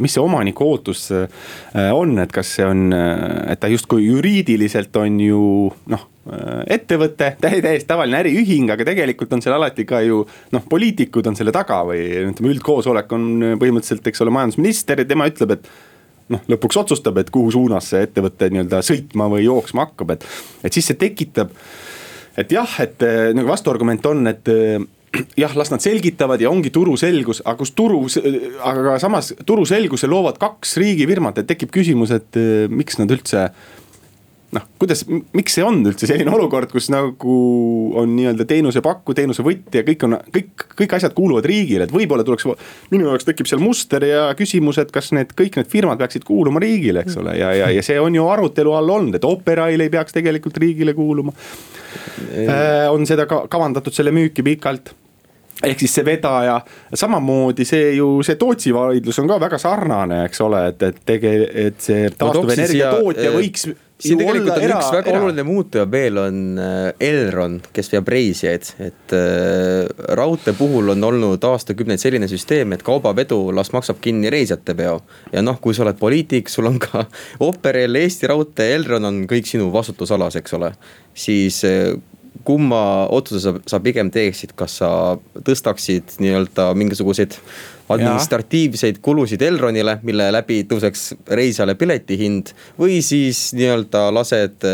mis 0.00 0.14
see 0.16 0.22
omaniku 0.24 0.64
ootus 0.64 1.10
on, 1.12 2.14
et 2.22 2.30
kas 2.32 2.54
see 2.56 2.64
on, 2.64 2.86
et 2.88 3.60
ta 3.60 3.68
justkui 3.68 4.06
juriidiliselt 4.06 4.96
on 4.96 5.18
ju 5.20 5.40
noh 5.92 6.06
ettevõte, 6.72 7.32
täiesti 7.40 7.86
tavaline 7.88 8.18
äriühing, 8.24 8.70
aga 8.74 8.86
tegelikult 8.88 9.34
on 9.36 9.42
seal 9.44 9.54
alati 9.56 9.84
ka 9.86 10.00
ju 10.02 10.24
noh, 10.54 10.64
poliitikud 10.70 11.28
on 11.30 11.38
selle 11.38 11.54
taga 11.54 11.82
või 11.86 12.00
ütleme, 12.32 12.54
üldkoosolek 12.56 13.12
on 13.14 13.28
põhimõtteliselt, 13.60 14.08
eks 14.10 14.24
ole, 14.24 14.34
majandusminister 14.34 15.02
ja 15.02 15.08
tema 15.08 15.28
ütleb, 15.30 15.54
et 15.54 15.70
noh, 16.34 16.42
lõpuks 16.50 16.80
otsustab, 16.82 17.20
et 17.22 17.30
kuhu 17.34 17.52
suunas 17.54 17.92
see 17.92 18.02
ettevõte 18.08 18.50
nii-öelda 18.50 18.82
sõitma 18.86 19.30
või 19.30 19.46
jooksma 19.46 19.86
hakkab, 19.86 20.16
et, 20.16 20.26
et 20.66 20.74
siis 20.74 20.90
see 20.90 20.98
tekitab. 20.98 21.54
et 22.36 22.52
jah, 22.52 22.74
et 22.82 23.06
äh, 23.06 23.30
nagu 23.36 23.48
vastuargument 23.48 24.10
on, 24.10 24.26
et 24.26 24.50
äh, 24.50 24.82
jah, 25.38 25.54
las 25.56 25.70
nad 25.70 25.84
selgitavad 25.84 26.42
ja 26.42 26.50
ongi 26.50 26.74
turuselgus, 26.74 27.44
aga 27.44 27.56
kus 27.60 27.72
turu, 27.78 28.02
aga 28.66 28.98
samas 29.02 29.32
turuselguse 29.46 30.10
loovad 30.10 30.42
kaks 30.42 30.76
riigifirmat, 30.82 31.38
et 31.38 31.50
tekib 31.54 31.72
küsimus, 31.74 32.12
et 32.12 32.38
miks 32.72 32.98
nad 32.98 33.14
üldse 33.14 33.48
noh, 34.54 34.64
kuidas, 34.78 35.02
miks 35.08 35.56
see 35.56 35.64
on 35.66 35.80
üldse 35.88 36.08
selline 36.08 36.30
olukord, 36.32 36.70
kus 36.70 36.88
nagu 36.92 37.36
on 37.98 38.12
nii-öelda 38.16 38.46
teenusepakku, 38.48 39.14
teenusevõtja, 39.16 39.82
kõik 39.86 40.04
on, 40.06 40.18
kõik, 40.34 40.66
kõik 40.78 40.96
asjad 40.98 41.16
kuuluvad 41.16 41.48
riigile, 41.48 41.86
et 41.86 41.94
võib-olla 41.94 42.24
tuleks. 42.26 42.46
minu 42.92 43.08
jaoks 43.10 43.26
tekib 43.26 43.50
seal 43.50 43.62
muster 43.62 44.06
ja 44.06 44.26
küsimus, 44.38 44.78
et 44.82 44.92
kas 44.94 45.10
need 45.16 45.34
kõik 45.36 45.58
need 45.58 45.72
firmad 45.72 45.98
peaksid 46.02 46.26
kuuluma 46.26 46.62
riigile, 46.62 47.02
eks 47.02 47.18
ole, 47.22 47.38
ja, 47.40 47.52
ja, 47.56 47.72
ja 47.74 47.86
see 47.86 47.98
on 48.00 48.14
ju 48.14 48.28
arutelu 48.30 48.76
all 48.76 48.94
olnud, 48.98 49.18
et 49.18 49.26
Operail 49.26 49.82
ei 49.82 49.90
peaks 49.92 50.14
tegelikult 50.16 50.60
riigile 50.62 50.94
kuuluma. 50.94 51.34
Äh, 52.36 52.86
on 52.92 53.06
seda 53.08 53.26
ka 53.26 53.44
kavandatud 53.50 53.94
selle 53.94 54.14
müüki 54.14 54.44
pikalt 54.46 54.94
ehk 55.64 55.80
siis 55.80 55.94
see 55.96 56.04
vedaja, 56.04 56.58
samamoodi 56.94 57.64
see 57.64 57.94
ju, 57.96 58.20
see 58.26 58.36
Tootsi 58.40 58.74
vaidlus 58.76 59.18
on 59.22 59.30
ka 59.30 59.38
väga 59.40 59.58
sarnane, 59.60 60.22
eks 60.28 60.42
ole, 60.44 60.62
et, 60.72 60.82
et 60.84 60.98
tege-, 61.08 61.48
et 61.66 61.80
see 61.80 62.10
taastuvenergia 62.12 62.90
tootja 62.92 63.30
äh, 63.30 63.36
võiks 63.38 63.64
siin 64.00 64.20
tegelikult 64.20 64.56
on 64.56 64.64
era, 64.66 64.78
üks 64.78 64.90
väga 64.92 65.10
era. 65.10 65.20
oluline 65.20 65.44
muutuja 65.46 65.86
veel 65.90 66.20
on 66.20 66.40
äh, 66.60 67.06
Elron, 67.08 67.58
kes 67.74 67.88
veab 67.94 68.10
reisijaid, 68.12 68.68
et 68.84 69.14
äh, 69.16 69.86
raudtee 70.18 70.56
puhul 70.58 70.92
on 70.92 71.06
olnud 71.08 71.46
aastakümneid 71.48 72.02
selline 72.02 72.28
süsteem, 72.30 72.74
et 72.76 72.84
kaubavedu 72.86 73.38
las 73.56 73.72
maksab 73.76 74.00
kinni 74.04 74.32
reisijate 74.32 74.76
peo. 74.76 74.98
ja 75.32 75.44
noh, 75.44 75.60
kui 75.62 75.76
sa 75.76 75.86
oled 75.86 76.00
poliitik, 76.00 76.52
sul 76.52 76.68
on 76.68 76.80
ka 76.82 77.06
Operail, 77.48 78.02
Eesti 78.02 78.28
Raudtee, 78.32 78.74
Elron 78.76 79.08
on 79.08 79.24
kõik 79.30 79.48
sinu 79.48 79.70
vastutusalas, 79.72 80.36
eks 80.42 80.58
ole. 80.58 80.74
siis 81.16 81.62
äh, 81.64 81.96
kumma 82.46 82.80
otsuse 83.14 83.42
sa, 83.42 83.54
sa 83.66 83.80
pigem 83.82 84.10
teeksid, 84.14 84.54
kas 84.58 84.78
sa 84.80 84.90
tõstaksid 85.46 86.18
nii-öelda 86.22 86.70
mingisuguseid 86.78 87.36
administratiivseid 87.92 88.98
kulusid 89.02 89.42
Elronile, 89.46 89.98
mille 90.06 90.30
läbi 90.34 90.62
tõuseks 90.70 91.12
reisijale 91.38 91.76
pileti 91.78 92.18
hind. 92.18 92.54
või 92.78 93.02
siis 93.02 93.50
nii-öelda 93.56 94.08
lased 94.14 94.66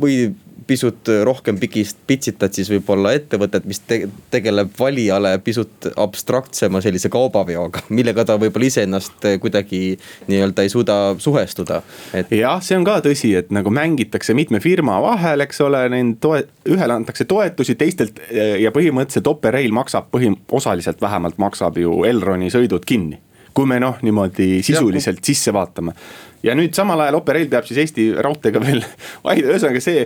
või 0.00 0.18
pisut 0.68 1.10
rohkem 1.24 1.58
pikist 1.60 1.98
pitsitad 2.06 2.54
siis 2.54 2.68
võib-olla 2.72 3.14
ettevõtet, 3.16 3.66
mis 3.68 3.80
te 3.88 4.02
tegeleb 4.32 4.70
valijale 4.78 5.34
pisut 5.44 5.88
abstraktsema 5.96 6.82
sellise 6.84 7.10
kaubaveoga, 7.12 7.84
millega 7.98 8.26
ta 8.28 8.38
võib-olla 8.40 8.68
iseennast 8.68 9.28
kuidagi 9.42 9.82
nii-öelda 10.28 10.66
ei 10.66 10.72
suuda 10.72 10.98
suhestuda 11.18 11.80
et.... 12.12 12.32
jah, 12.36 12.60
see 12.64 12.78
on 12.78 12.86
ka 12.88 12.98
tõsi, 13.04 13.32
et 13.40 13.52
nagu 13.54 13.72
mängitakse 13.74 14.36
mitme 14.36 14.60
firma 14.64 14.98
vahel, 15.04 15.44
eks 15.46 15.64
ole, 15.64 15.84
neid 15.92 16.18
toe-, 16.24 16.44
ühele 16.68 16.98
antakse 16.98 17.26
toetusi, 17.28 17.78
teistelt 17.80 18.20
ja 18.32 18.72
põhimõtteliselt 18.74 19.32
Operail 19.32 19.72
maksab 19.74 20.12
põhim-, 20.14 20.38
osaliselt 20.52 21.00
vähemalt 21.02 21.40
maksab 21.40 21.80
ju 21.80 22.02
Elroni 22.08 22.52
sõidud 22.54 22.86
kinni 22.88 23.22
kui 23.58 23.66
me 23.66 23.80
noh, 23.82 23.96
niimoodi 24.06 24.60
sisuliselt 24.62 25.24
sisse 25.26 25.52
vaatame. 25.54 25.94
ja 26.46 26.54
nüüd 26.54 26.76
samal 26.76 27.00
ajal 27.02 27.18
Operail 27.18 27.48
peab 27.50 27.66
siis 27.66 27.80
Eesti 27.82 28.10
Raudteega 28.14 28.60
veel 28.62 28.84
vaidlema, 29.24 29.56
ühesõnaga 29.56 29.82
see 29.82 30.04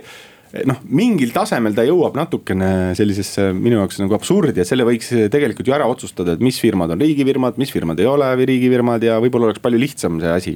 noh, 0.69 0.81
mingil 0.93 1.33
tasemel 1.33 1.73
ta 1.73 1.85
jõuab 1.87 2.17
natukene 2.17 2.93
sellisesse 2.97 3.49
minu 3.57 3.79
jaoks 3.79 3.99
nagu 4.03 4.13
absurdi, 4.17 4.61
et 4.61 4.69
selle 4.69 4.85
võiks 4.87 5.09
tegelikult 5.33 5.69
ju 5.69 5.75
ära 5.75 5.87
otsustada, 5.89 6.35
et 6.35 6.45
mis 6.45 6.59
firmad 6.61 6.93
on 6.93 7.01
riigifirmad, 7.01 7.57
mis 7.61 7.73
firmad 7.73 8.01
ei 8.01 8.09
ole 8.09 8.29
riigifirmad 8.37 9.03
ja 9.05 9.17
võib-olla 9.23 9.49
oleks 9.49 9.63
palju 9.63 9.81
lihtsam 9.81 10.21
see 10.21 10.33
asi. 10.37 10.55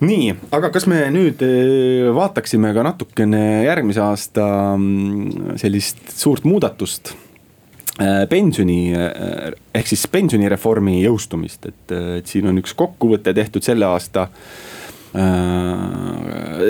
Nii, 0.00 0.30
aga 0.56 0.70
kas 0.72 0.86
me 0.88 1.02
nüüd 1.12 1.42
eh, 1.44 2.08
vaataksime 2.16 2.72
ka 2.72 2.84
natukene 2.86 3.42
järgmise 3.66 4.00
aasta 4.00 4.46
mm, 4.72 5.58
sellist 5.60 6.14
suurt 6.16 6.46
muudatust 6.48 7.12
eh, 8.00 8.24
pensioni 8.32 8.80
eh, 8.96 9.52
ehk 9.76 9.92
siis 9.92 10.06
pensionireformi 10.10 11.02
jõustumist, 11.04 11.68
et 11.68 12.26
siin 12.32 12.48
on 12.48 12.64
üks 12.64 12.72
kokkuvõte 12.74 13.36
tehtud 13.36 13.66
selle 13.66 13.92
aasta 13.92 14.30
Äh, 14.30 14.79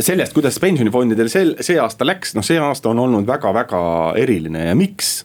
sellest, 0.00 0.32
kuidas 0.32 0.56
pensionifondidel 0.62 1.28
sel, 1.28 1.54
see 1.60 1.76
aasta 1.80 2.06
läks, 2.08 2.32
noh, 2.36 2.44
see 2.46 2.60
aasta 2.60 2.92
on 2.92 3.02
olnud 3.04 3.26
väga-väga 3.28 3.80
eriline 4.20 4.70
ja 4.70 4.76
miks? 4.78 5.18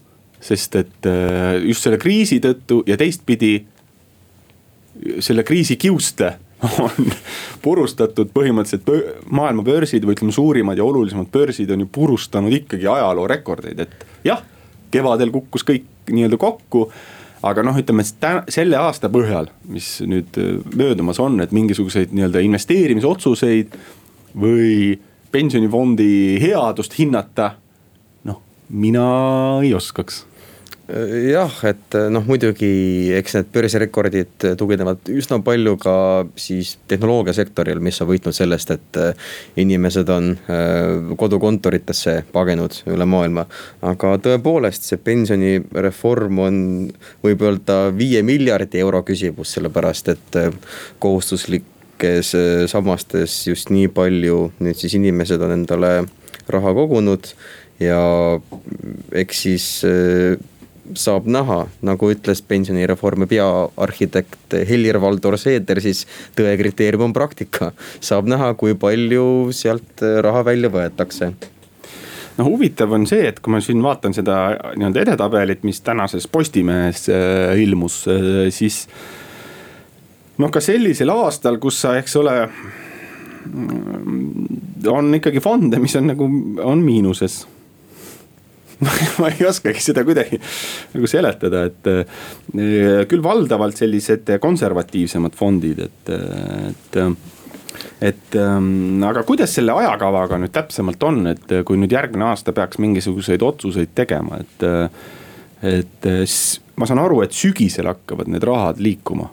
sest 0.45 0.75
et 0.77 1.07
äh, 1.09 1.55
just 1.65 1.85
selle 1.87 1.97
kriisi 1.97 2.37
tõttu 2.43 2.83
ja 2.85 2.97
teistpidi 3.01 3.55
selle 5.23 5.43
kriisi 5.47 5.77
kiuste 5.81 6.35
on 6.85 7.09
purustatud 7.63 8.29
põhimõtteliselt 8.35 9.25
maailma 9.33 9.65
börsid 9.65 10.05
või 10.05 10.15
ütleme, 10.15 10.35
suurimad 10.35 10.77
ja 10.77 10.85
olulisemad 10.85 11.31
börsid 11.33 11.71
on 11.73 11.83
ju 11.83 11.89
purustanud 11.91 12.53
ikkagi 12.61 12.87
ajaloo 12.87 13.25
rekordeid, 13.31 13.81
et 13.81 14.05
jah, 14.27 14.43
kevadel 14.93 15.33
kukkus 15.33 15.65
kõik 15.67 15.87
nii-öelda 16.11 16.39
kokku 16.39 16.87
aga 17.45 17.63
noh, 17.65 17.77
ütleme 17.77 18.05
selle 18.51 18.77
aasta 18.79 19.09
põhjal, 19.13 19.51
mis 19.69 19.99
nüüd 20.05 20.37
äh, 20.41 20.55
möödumas 20.77 21.19
on, 21.21 21.37
et 21.43 21.53
mingisuguseid 21.55 22.13
nii-öelda 22.15 22.41
investeerimisotsuseid 22.45 23.75
või 24.35 24.95
pensionifondi 25.35 26.39
headust 26.41 26.97
hinnata. 26.97 27.55
noh, 28.25 28.41
mina 28.69 29.09
ei 29.63 29.73
oskaks 29.77 30.23
jah, 30.85 31.53
et 31.65 31.95
noh, 32.13 32.23
muidugi 32.29 33.09
eks 33.17 33.33
need 33.39 33.47
börsirekordid 33.55 34.45
tugevnevad 34.59 35.09
üsna 35.09 35.39
palju 35.45 35.75
ka 35.81 35.95
siis 36.37 36.75
tehnoloogiasektoril, 36.91 37.81
mis 37.81 37.97
on 38.03 38.09
võitnud 38.11 38.37
sellest, 38.37 38.73
et 38.75 38.99
äh, 39.01 39.31
inimesed 39.61 40.11
on 40.13 40.35
äh, 40.35 41.15
kodukontoritesse 41.17 42.19
pagenud 42.33 42.77
üle 42.93 43.09
maailma. 43.09 43.47
aga 43.81 44.15
tõepoolest, 44.21 44.85
see 44.85 45.01
pensionireform 45.01 46.43
on, 46.45 46.57
võib 47.25 47.45
öelda 47.49 47.89
viie 47.95 48.21
miljardi 48.25 48.83
euro 48.85 49.01
küsimus, 49.07 49.55
sellepärast 49.57 50.13
et 50.13 50.39
kohustuslikes 51.01 52.35
sammastes 52.69 53.41
just 53.47 53.73
nii 53.73 53.89
palju 53.89 54.49
nüüd 54.61 54.77
siis 54.77 54.99
inimesed 54.99 55.41
on 55.41 55.57
endale 55.57 55.95
raha 56.51 56.73
kogunud 56.77 57.31
ja 57.81 58.01
eks 59.15 59.41
siis 59.47 59.69
saab 60.93 61.25
näha, 61.31 61.65
nagu 61.85 62.09
ütles 62.13 62.41
pensionireformi 62.45 63.27
peaarhitekt 63.29 64.53
Helir-Valdor 64.69 65.37
Seeder, 65.41 65.81
siis 65.81 66.05
tõe 66.37 66.53
kriteerium 66.59 67.09
on 67.09 67.15
praktika. 67.15 67.71
saab 67.99 68.29
näha, 68.29 68.53
kui 68.53 68.75
palju 68.77 69.51
sealt 69.55 70.05
raha 70.21 70.45
välja 70.45 70.69
võetakse 70.69 71.33
no 72.37 72.45
huvitav 72.45 72.91
on 72.95 73.07
see, 73.07 73.27
et 73.29 73.39
kui 73.39 73.53
ma 73.53 73.61
siin 73.63 73.81
vaatan 73.83 74.15
seda 74.15 74.37
nii-öelda 74.75 75.05
edetabelit, 75.05 75.63
mis 75.67 75.81
tänases 75.81 76.27
Postimehes 76.27 77.07
äh, 77.09 77.55
ilmus 77.63 78.03
äh,, 78.11 78.47
siis. 78.49 78.85
noh, 80.37 80.51
ka 80.51 80.61
sellisel 80.61 81.11
aastal, 81.13 81.57
kus 81.63 81.79
sa, 81.81 81.95
eks 81.97 82.15
ole. 82.19 82.35
on 84.91 85.15
ikkagi 85.15 85.39
fonde, 85.39 85.79
mis 85.79 85.95
on 85.95 86.09
nagu, 86.11 86.29
on 86.63 86.81
miinuses 86.83 87.45
ma 89.21 89.29
ei 89.31 89.45
oskagi 89.47 89.81
seda 89.83 90.03
kuidagi 90.07 90.39
nagu 90.93 91.09
seletada, 91.09 91.65
et 91.69 91.91
eh, 91.91 93.05
küll 93.09 93.23
valdavalt 93.23 93.79
sellised 93.79 94.35
konservatiivsemad 94.43 95.37
fondid, 95.37 95.85
et, 95.87 96.13
et 96.71 97.01
et 98.05 98.35
ähm, 98.39 99.03
aga 99.07 99.23
kuidas 99.27 99.53
selle 99.55 99.73
ajakavaga 99.75 100.37
nüüd 100.39 100.51
täpsemalt 100.55 101.03
on, 101.07 101.21
et 101.31 101.53
kui 101.67 101.79
nüüd 101.79 101.93
järgmine 101.95 102.27
aasta 102.27 102.53
peaks 102.55 102.79
mingisuguseid 102.83 103.43
otsuseid 103.45 103.95
tegema, 103.95 104.41
et. 104.43 104.67
et 105.65 106.07
ma 106.75 106.87
saan 106.87 106.99
aru, 106.99 107.21
et 107.23 107.31
sügisel 107.31 107.87
hakkavad 107.87 108.27
need 108.27 108.43
rahad 108.43 108.81
liikuma 108.83 109.29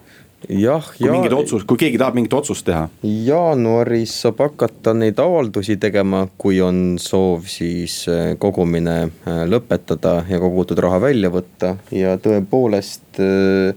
jah, 0.48 0.86
kui 0.96 1.06
ja... 1.06 1.14
mingid 1.14 1.34
otsus, 1.36 1.64
kui 1.68 1.80
keegi 1.80 2.00
tahab 2.00 2.16
mingit 2.18 2.34
otsust 2.36 2.66
teha? 2.66 2.86
jaanuaris 3.02 4.14
saab 4.24 4.42
hakata 4.44 4.94
neid 4.96 5.20
avaldusi 5.22 5.78
tegema, 5.82 6.24
kui 6.38 6.60
on 6.64 6.98
soov 7.02 7.48
siis 7.50 8.02
äh, 8.10 8.34
kogumine 8.42 8.96
äh, 9.06 9.42
lõpetada 9.50 10.20
ja 10.28 10.40
kogutud 10.42 10.82
raha 10.82 11.00
välja 11.06 11.32
võtta 11.32 11.76
ja 11.94 12.16
tõepoolest 12.22 13.22
äh, 13.22 13.74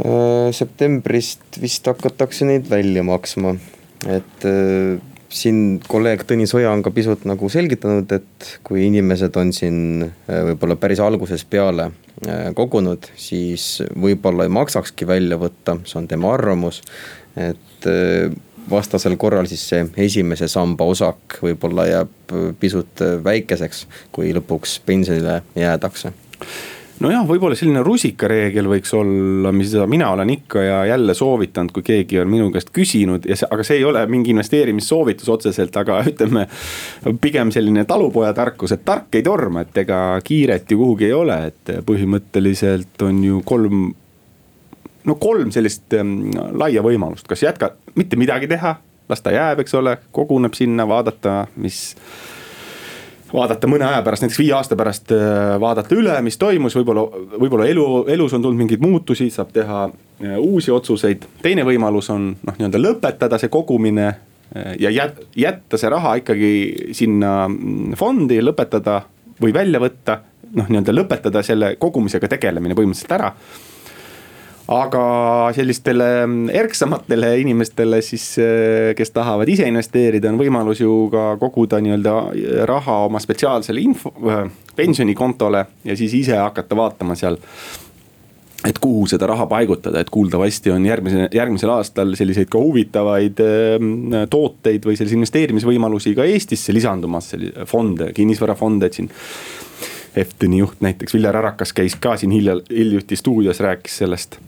äh, 0.00 0.52
septembrist 0.56 1.60
vist 1.62 1.90
hakatakse 1.90 2.48
neid 2.48 2.70
välja 2.70 3.04
maksma, 3.06 3.56
et 4.08 4.48
äh, 4.48 4.96
siin 5.32 5.80
kolleeg 5.88 6.24
Tõnis 6.28 6.54
Oja 6.56 6.72
on 6.74 6.82
ka 6.84 6.92
pisut 6.94 7.24
nagu 7.28 7.48
selgitanud, 7.52 8.10
et 8.12 8.48
kui 8.66 8.86
inimesed 8.88 9.36
on 9.40 9.52
siin 9.56 9.78
äh, 10.06 10.40
võib-olla 10.50 10.76
päris 10.80 11.02
algusest 11.04 11.48
peale 11.50 11.90
äh, 11.90 12.48
kogunud, 12.56 13.10
siis 13.16 13.82
võib-olla 14.00 14.46
ei 14.46 14.54
maksakski 14.54 15.08
välja 15.08 15.38
võtta, 15.40 15.78
see 15.84 16.00
on 16.02 16.10
tema 16.10 16.34
arvamus. 16.34 16.82
et 17.36 17.88
äh, 17.90 18.34
vastasel 18.70 19.18
korral 19.20 19.46
siis 19.50 19.64
see 19.68 19.82
esimese 20.06 20.48
samba 20.48 20.86
osak 20.88 21.38
võib-olla 21.44 21.84
jääb 21.90 22.36
pisut 22.60 23.02
väikeseks, 23.24 23.86
kui 24.12 24.32
lõpuks 24.32 24.78
pensionile 24.86 25.42
jäädakse 25.58 26.14
nojah, 27.02 27.24
võib-olla 27.26 27.56
selline 27.58 27.82
rusikareegel 27.84 28.68
võiks 28.70 28.92
olla, 28.96 29.50
mida 29.54 29.86
mina 29.90 30.10
olen 30.14 30.30
ikka 30.36 30.62
ja 30.62 30.76
jälle 30.92 31.14
soovitanud, 31.16 31.72
kui 31.74 31.82
keegi 31.86 32.20
on 32.22 32.30
minu 32.30 32.50
käest 32.54 32.70
küsinud 32.74 33.26
ja 33.28 33.38
see, 33.38 33.48
aga 33.50 33.66
see 33.66 33.80
ei 33.80 33.86
ole 33.88 34.04
mingi 34.10 34.34
investeerimissoovitus 34.34 35.28
otseselt, 35.34 35.76
aga 35.80 36.00
ütleme. 36.10 36.46
pigem 37.20 37.50
selline 37.54 37.84
talupojatarkus, 37.88 38.76
et 38.76 38.84
tark 38.84 39.14
ei 39.14 39.26
torma, 39.26 39.64
et 39.64 39.82
ega 39.84 40.00
kiiret 40.24 40.70
ju 40.70 40.78
kuhugi 40.80 41.08
ei 41.08 41.16
ole, 41.16 41.38
et 41.50 41.74
põhimõtteliselt 41.86 43.02
on 43.06 43.22
ju 43.24 43.42
kolm. 43.44 43.84
no 45.04 45.14
kolm 45.20 45.50
sellist 45.52 45.94
ähm, 45.98 46.30
laia 46.52 46.82
võimalust, 46.82 47.26
kas 47.28 47.42
jätka, 47.42 47.74
mitte 47.94 48.16
midagi 48.16 48.48
teha, 48.48 48.76
las 49.08 49.20
ta 49.20 49.34
jääb, 49.34 49.64
eks 49.64 49.74
ole, 49.74 49.98
koguneb 50.12 50.54
sinna, 50.54 50.86
vaadata, 50.88 51.44
mis 51.56 51.96
vaadata 53.32 53.68
mõne 53.70 53.86
aja 53.88 54.02
pärast, 54.04 54.24
näiteks 54.24 54.38
viie 54.38 54.52
aasta 54.56 54.76
pärast 54.78 55.12
äh, 55.14 55.54
vaadata 55.60 55.96
üle, 55.96 56.14
mis 56.26 56.38
toimus, 56.40 56.76
võib-olla, 56.78 57.04
võib-olla 57.38 57.66
elu, 57.70 57.86
elus 58.14 58.36
on 58.36 58.44
tulnud 58.44 58.60
mingeid 58.60 58.84
muutusi, 58.84 59.30
saab 59.32 59.52
teha 59.54 59.86
äh, 59.88 60.36
uusi 60.38 60.72
otsuseid. 60.74 61.26
teine 61.42 61.64
võimalus 61.66 62.10
on 62.14 62.30
noh, 62.34 62.58
nii-öelda 62.58 62.82
lõpetada 62.82 63.40
see 63.40 63.52
kogumine 63.52 64.06
äh, 64.10 64.74
ja 64.80 64.92
jätta 65.36 65.80
see 65.80 65.92
raha 65.92 66.16
ikkagi 66.22 66.54
sinna 66.96 67.44
mm, 67.48 67.98
fondi, 68.00 68.40
lõpetada 68.42 69.02
või 69.40 69.54
välja 69.54 69.82
võtta. 69.82 70.20
noh, 70.54 70.68
nii-öelda 70.68 70.94
lõpetada 70.94 71.42
selle 71.42 71.74
kogumisega 71.80 72.28
tegelemine 72.36 72.76
põhimõtteliselt 72.78 73.16
ära 73.18 73.32
aga 74.72 75.52
sellistele 75.52 76.06
erksamatele 76.56 77.34
inimestele 77.42 78.00
siis, 78.02 78.38
eh, 78.38 78.94
kes 78.96 79.10
tahavad 79.12 79.48
ise 79.48 79.68
investeerida, 79.68 80.30
on 80.32 80.40
võimalus 80.40 80.80
ju 80.80 81.08
ka 81.12 81.34
koguda 81.40 81.80
nii-öelda 81.84 82.66
raha 82.68 83.04
oma 83.08 83.20
spetsiaalsele 83.20 83.80
info, 83.80 84.14
eh, 84.24 84.44
pensionikontole 84.76 85.66
ja 85.84 85.96
siis 85.96 86.14
ise 86.14 86.36
hakata 86.36 86.76
vaatama 86.76 87.14
seal 87.14 87.36
et 88.64 88.78
kuhu 88.80 89.04
seda 89.06 89.26
raha 89.28 89.44
paigutada, 89.46 90.00
et 90.00 90.08
kuuldavasti 90.10 90.70
on 90.72 90.86
järgmise, 90.86 91.28
järgmisel 91.36 91.68
aastal 91.74 92.14
selliseid 92.16 92.48
ka 92.48 92.56
huvitavaid 92.58 93.42
tooteid 94.32 94.86
või 94.88 94.96
selliseid 94.96 95.18
investeerimisvõimalusi 95.18 96.14
ka 96.16 96.24
Eestisse 96.24 96.72
lisandumas, 96.72 97.34
fonde, 97.68 98.14
kinnisvarafonde, 98.16 98.88
et 98.88 98.96
siin. 98.96 99.10
Efteni 100.16 100.58
juht 100.58 100.80
näiteks 100.80 101.14
Viljar 101.14 101.36
Arakas 101.36 101.72
käis 101.72 101.96
ka 102.00 102.16
siin 102.16 102.30
hilja, 102.30 102.60
hiljuti 102.70 103.16
stuudios, 103.16 103.60
rääkis 103.60 103.96
sellest 103.98 104.38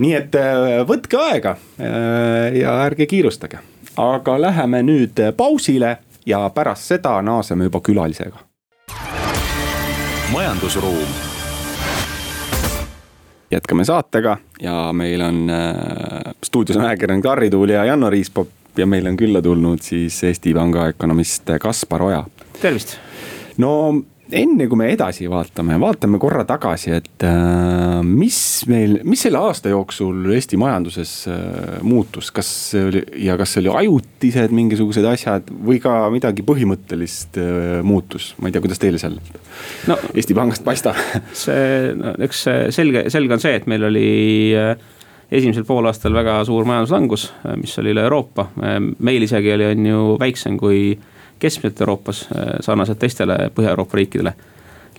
nii 0.00 0.12
et 0.16 0.36
äh, 0.38 0.82
võtke 0.88 1.18
aega 1.20 1.56
äh, 1.80 2.56
ja 2.60 2.76
ärge 2.84 3.06
kiirustage, 3.10 3.60
aga 4.00 4.36
läheme 4.40 4.82
nüüd 4.86 5.20
pausile 5.36 5.98
ja 6.26 6.44
pärast 6.54 6.88
seda 6.92 7.18
naaseme 7.22 7.68
juba 7.68 7.80
külalisega. 7.84 8.46
majandusruum. 10.32 11.18
jätkame 13.50 13.84
saatega 13.84 14.36
ja 14.62 14.92
meil 14.92 15.20
on 15.20 15.50
äh, 15.50 16.34
stuudios 16.44 16.78
on 16.78 16.84
ajakirjanik 16.84 17.26
Harri 17.26 17.50
Tuul 17.50 17.74
ja 17.74 17.84
Janno 17.84 18.10
Riispop 18.10 18.48
ja 18.76 18.86
meil 18.86 19.06
on 19.06 19.16
külla 19.16 19.42
tulnud 19.42 19.82
siis 19.82 20.22
Eesti 20.24 20.54
Panga 20.54 20.86
ökonomist 20.86 21.50
Kaspar 21.60 22.02
Oja. 22.02 22.24
tervist. 22.62 22.96
no 23.58 24.02
enne 24.36 24.66
kui 24.70 24.78
me 24.78 24.88
edasi 24.92 25.26
vaatame, 25.30 25.76
vaatame 25.80 26.18
korra 26.22 26.44
tagasi, 26.48 26.92
et 26.98 27.24
äh, 27.26 28.00
mis 28.06 28.38
meil, 28.70 28.98
mis 29.08 29.24
selle 29.26 29.40
aasta 29.40 29.72
jooksul 29.72 30.30
Eesti 30.34 30.58
majanduses 30.60 31.14
äh, 31.30 31.80
muutus, 31.86 32.30
kas 32.34 32.50
see 32.70 32.84
oli 32.88 33.02
ja 33.26 33.36
kas 33.40 33.54
see 33.54 33.64
oli 33.64 33.72
ajutised 33.82 34.54
mingisugused 34.56 35.06
asjad 35.10 35.50
või 35.50 35.80
ka 35.82 35.94
midagi 36.12 36.44
põhimõttelist 36.46 37.40
äh, 37.40 37.80
muutus, 37.86 38.32
ma 38.38 38.50
ei 38.50 38.56
tea, 38.56 38.64
kuidas 38.64 38.82
teile 38.82 39.00
seal 39.02 39.18
no, 39.90 39.98
Eesti 40.14 40.36
Pangast 40.38 40.66
paistab? 40.66 40.98
see, 41.36 41.92
no 41.98 42.16
eks 42.26 42.46
selge, 42.76 43.06
selge 43.12 43.36
on 43.36 43.42
see, 43.42 43.54
et 43.60 43.68
meil 43.70 43.86
oli 43.90 44.08
esimesel 45.30 45.64
poolaastal 45.66 46.14
väga 46.14 46.40
suur 46.48 46.66
majanduslangus, 46.66 47.28
mis 47.60 47.76
oli 47.78 47.92
üle 47.94 48.02
Euroopa, 48.02 48.48
meil 48.98 49.26
isegi 49.26 49.52
oli, 49.54 49.68
on 49.76 49.86
ju 49.86 50.04
väiksem 50.20 50.56
kui 50.58 50.82
keskmiselt 51.40 51.80
Euroopas, 51.80 52.28
äh, 52.36 52.54
sarnaselt 52.60 52.98
teistele 52.98 53.50
Põhja-Euroopa 53.54 53.96
riikidele. 53.96 54.34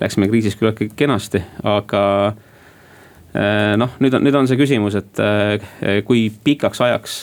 Läksime 0.01 0.27
kriisis 0.27 0.55
küllaltki 0.57 0.89
kenasti, 0.95 1.43
aga 1.63 2.03
äh, 2.27 3.77
noh, 3.77 3.93
nüüd 4.01 4.17
on, 4.17 4.25
nüüd 4.25 4.37
on 4.37 4.49
see 4.49 4.57
küsimus, 4.59 4.97
et 4.97 5.21
äh, 5.21 6.01
kui 6.07 6.29
pikaks 6.43 6.81
ajaks 6.81 7.21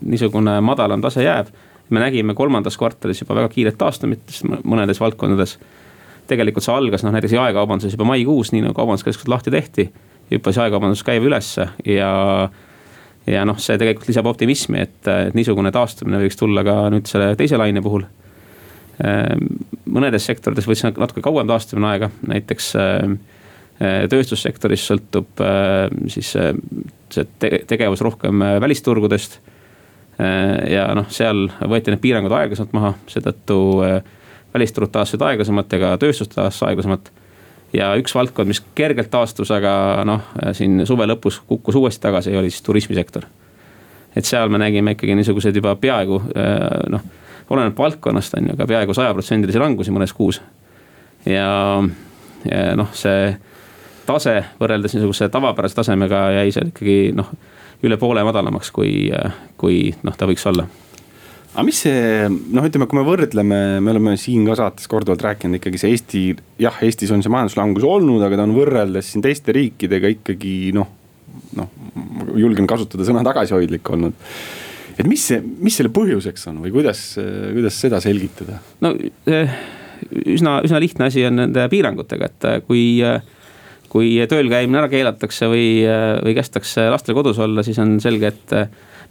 niisugune 0.00 0.60
madalam 0.64 1.04
tase 1.04 1.24
jääb. 1.24 1.52
me 1.92 2.00
nägime 2.00 2.34
kolmandas 2.34 2.78
kvartalis 2.80 3.20
juba 3.20 3.34
väga 3.34 3.48
kiiret 3.52 3.76
taastumist 3.78 4.44
mõnedes 4.64 5.00
valdkondades. 5.00 5.58
tegelikult 6.26 6.64
see 6.64 6.74
algas 6.74 7.02
noh, 7.04 7.12
näiteks 7.12 7.32
jaekaubanduses 7.32 7.92
juba 7.92 8.04
maikuus, 8.04 8.52
nii 8.52 8.62
nagu 8.62 8.74
kaubanduskeskused 8.74 9.28
lahti 9.28 9.50
tehti. 9.50 9.92
hüppas 10.32 10.56
jaekaubandus 10.56 11.02
käive 11.02 11.26
ülesse 11.26 11.68
ja 11.84 12.48
ja 13.26 13.44
noh, 13.44 13.58
see 13.58 13.78
tegelikult 13.78 14.08
lisab 14.08 14.26
optimismi, 14.26 14.80
et, 14.80 15.08
niisugune 15.34 15.70
taastumine 15.72 16.18
võiks 16.18 16.36
tulla 16.36 16.64
ka 16.64 16.90
nüüd 16.90 17.06
selle 17.06 17.36
teise 17.36 17.56
laine 17.56 17.82
puhul 17.82 18.04
mõnedes 19.02 20.26
sektorites 20.28 20.66
võttis 20.68 20.84
natuke 20.86 21.22
kauem 21.24 21.48
taastumine 21.50 21.88
aega, 21.90 22.10
näiteks 22.28 22.68
ehm, 22.78 23.16
ehm, 23.80 24.08
tööstussektoris 24.12 24.84
sõltub 24.90 25.42
siis 26.12 26.30
see 26.32 27.24
tegevus 27.68 28.00
rohkem 28.04 28.44
välisturgudest. 28.62 29.40
ja 30.70 30.86
noh, 30.94 31.08
seal 31.10 31.48
võeti 31.68 31.90
need 31.90 32.02
piirangud 32.02 32.32
aeglasemalt 32.36 32.74
maha, 32.76 32.92
seetõttu 33.10 33.58
välisturud 34.54 34.92
taastusid 34.92 35.24
aeglasemalt 35.26 35.72
ja 35.72 35.80
ka 35.82 35.96
tööstus 35.98 36.30
taastus 36.32 36.62
aeglasemalt. 36.68 37.10
ja 37.72 37.94
üks 37.96 38.14
valdkond, 38.14 38.48
mis 38.48 38.62
kergelt 38.76 39.10
taastus, 39.10 39.50
aga 39.50 40.04
noh, 40.04 40.28
siin 40.52 40.86
suve 40.86 41.08
lõpus 41.08 41.40
kukkus 41.48 41.78
uuesti 41.80 42.04
tagasi, 42.04 42.36
oli 42.36 42.50
siis 42.50 42.62
turismisektor. 42.62 43.24
et 44.16 44.24
seal 44.24 44.48
me 44.48 44.60
nägime 44.60 44.94
ikkagi 44.94 45.16
niisuguseid 45.16 45.56
juba 45.56 45.74
peaaegu 45.76 46.22
noh 46.92 47.10
oleneb 47.52 47.78
valdkonnast 47.78 48.36
on 48.38 48.50
ju, 48.50 48.56
aga 48.56 48.68
peaaegu 48.70 48.96
sajaprotsendilisi 48.96 49.60
langusi 49.62 49.94
mõnes 49.94 50.14
kuus. 50.16 50.40
ja, 51.28 51.48
ja 52.48 52.62
noh, 52.78 52.92
see 52.96 53.32
tase 54.06 54.38
võrreldes 54.60 54.96
niisuguse 54.96 55.28
tavapärase 55.32 55.78
tasemega 55.78 56.24
jäi 56.40 56.54
seal 56.54 56.72
ikkagi 56.72 57.12
noh, 57.16 57.28
üle 57.82 57.98
poole 57.98 58.24
madalamaks, 58.26 58.70
kui, 58.74 59.10
kui 59.58 59.90
noh, 60.02 60.16
ta 60.18 60.28
võiks 60.30 60.46
olla 60.50 60.66
aga 61.52 61.64
mis 61.66 61.82
see 61.84 62.28
noh, 62.28 62.64
ütleme, 62.64 62.88
kui 62.88 62.98
me 62.98 63.04
võrdleme, 63.06 63.60
me 63.84 63.92
oleme 63.92 64.16
siin 64.20 64.46
ka 64.48 64.56
saates 64.58 64.88
korduvalt 64.88 65.24
rääkinud 65.26 65.60
ikkagi 65.60 65.80
see 65.80 65.92
Eesti, 65.92 66.22
jah, 66.62 66.78
Eestis 66.84 67.12
on 67.12 67.24
see 67.24 67.32
majanduslangus 67.32 67.84
olnud, 67.86 68.24
aga 68.24 68.40
ta 68.40 68.46
on 68.48 68.56
võrreldes 68.56 69.12
siin 69.12 69.24
teiste 69.24 69.52
riikidega 69.56 70.10
ikkagi 70.14 70.72
noh, 70.76 70.88
noh, 71.58 71.72
julgen 72.40 72.68
kasutada 72.70 73.04
sõna 73.08 73.24
tagasihoidlik 73.26 73.92
olnud 73.92 74.16
et 75.02 75.10
mis 75.10 75.22
see, 75.32 75.42
mis 75.42 75.76
selle 75.78 75.92
põhjuseks 75.94 76.48
on 76.50 76.62
või 76.62 76.72
kuidas, 76.74 77.02
kuidas 77.18 77.78
seda 77.82 78.00
selgitada? 78.02 78.60
no 78.84 78.92
eh, 79.26 79.54
üsna, 80.34 80.60
üsna 80.66 80.80
lihtne 80.82 81.08
asi 81.08 81.24
on 81.26 81.40
nende 81.42 81.66
piirangutega, 81.72 82.30
et 82.30 82.48
eh, 82.48 82.58
kui 82.66 82.86
eh, 83.06 83.20
kui 83.92 84.14
tööl 84.24 84.48
käimine 84.48 84.78
ära 84.80 84.88
keelatakse 84.88 85.50
või, 85.52 85.82
või 86.24 86.32
kästakse 86.32 86.86
lastel 86.88 87.12
kodus 87.12 87.36
olla, 87.44 87.60
siis 87.60 87.76
on 87.82 87.98
selge, 88.00 88.30
et 88.30 88.54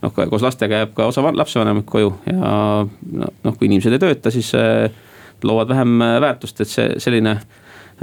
noh, 0.02 0.10
koos 0.10 0.42
lastega 0.42 0.80
jääb 0.80 0.96
ka 0.96 1.06
osa 1.06 1.22
lapsevanemaid 1.22 1.86
koju 1.86 2.08
ja 2.26 2.48
noh, 2.82 3.54
kui 3.60 3.68
inimesed 3.68 3.94
ei 3.94 4.02
tööta, 4.02 4.32
siis 4.34 4.50
loovad 5.46 5.70
vähem 5.70 6.02
väärtust, 6.24 6.64
et 6.64 6.72
see 6.72 6.88
selline 7.04 7.36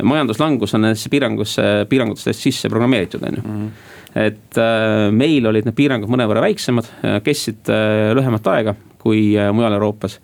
majanduslangus 0.04 0.74
on 0.78 0.86
nendesse 0.86 1.10
piirangusse, 1.10 1.64
piirangutesse 1.90 2.34
sisse 2.34 2.70
programmeeritud, 2.70 3.24
on 3.24 3.40
ju. 3.40 3.46
-hmm 3.46 3.96
et 4.16 4.58
äh, 4.58 5.10
meil 5.14 5.46
olid 5.50 5.68
need 5.68 5.78
piirangud 5.78 6.10
mõnevõrra 6.10 6.44
väiksemad, 6.48 6.88
kestsid 7.26 7.70
äh, 7.70 8.10
lühemat 8.18 8.48
aega 8.50 8.76
kui 9.00 9.34
äh, 9.38 9.52
mujal 9.56 9.76
Euroopas. 9.78 10.20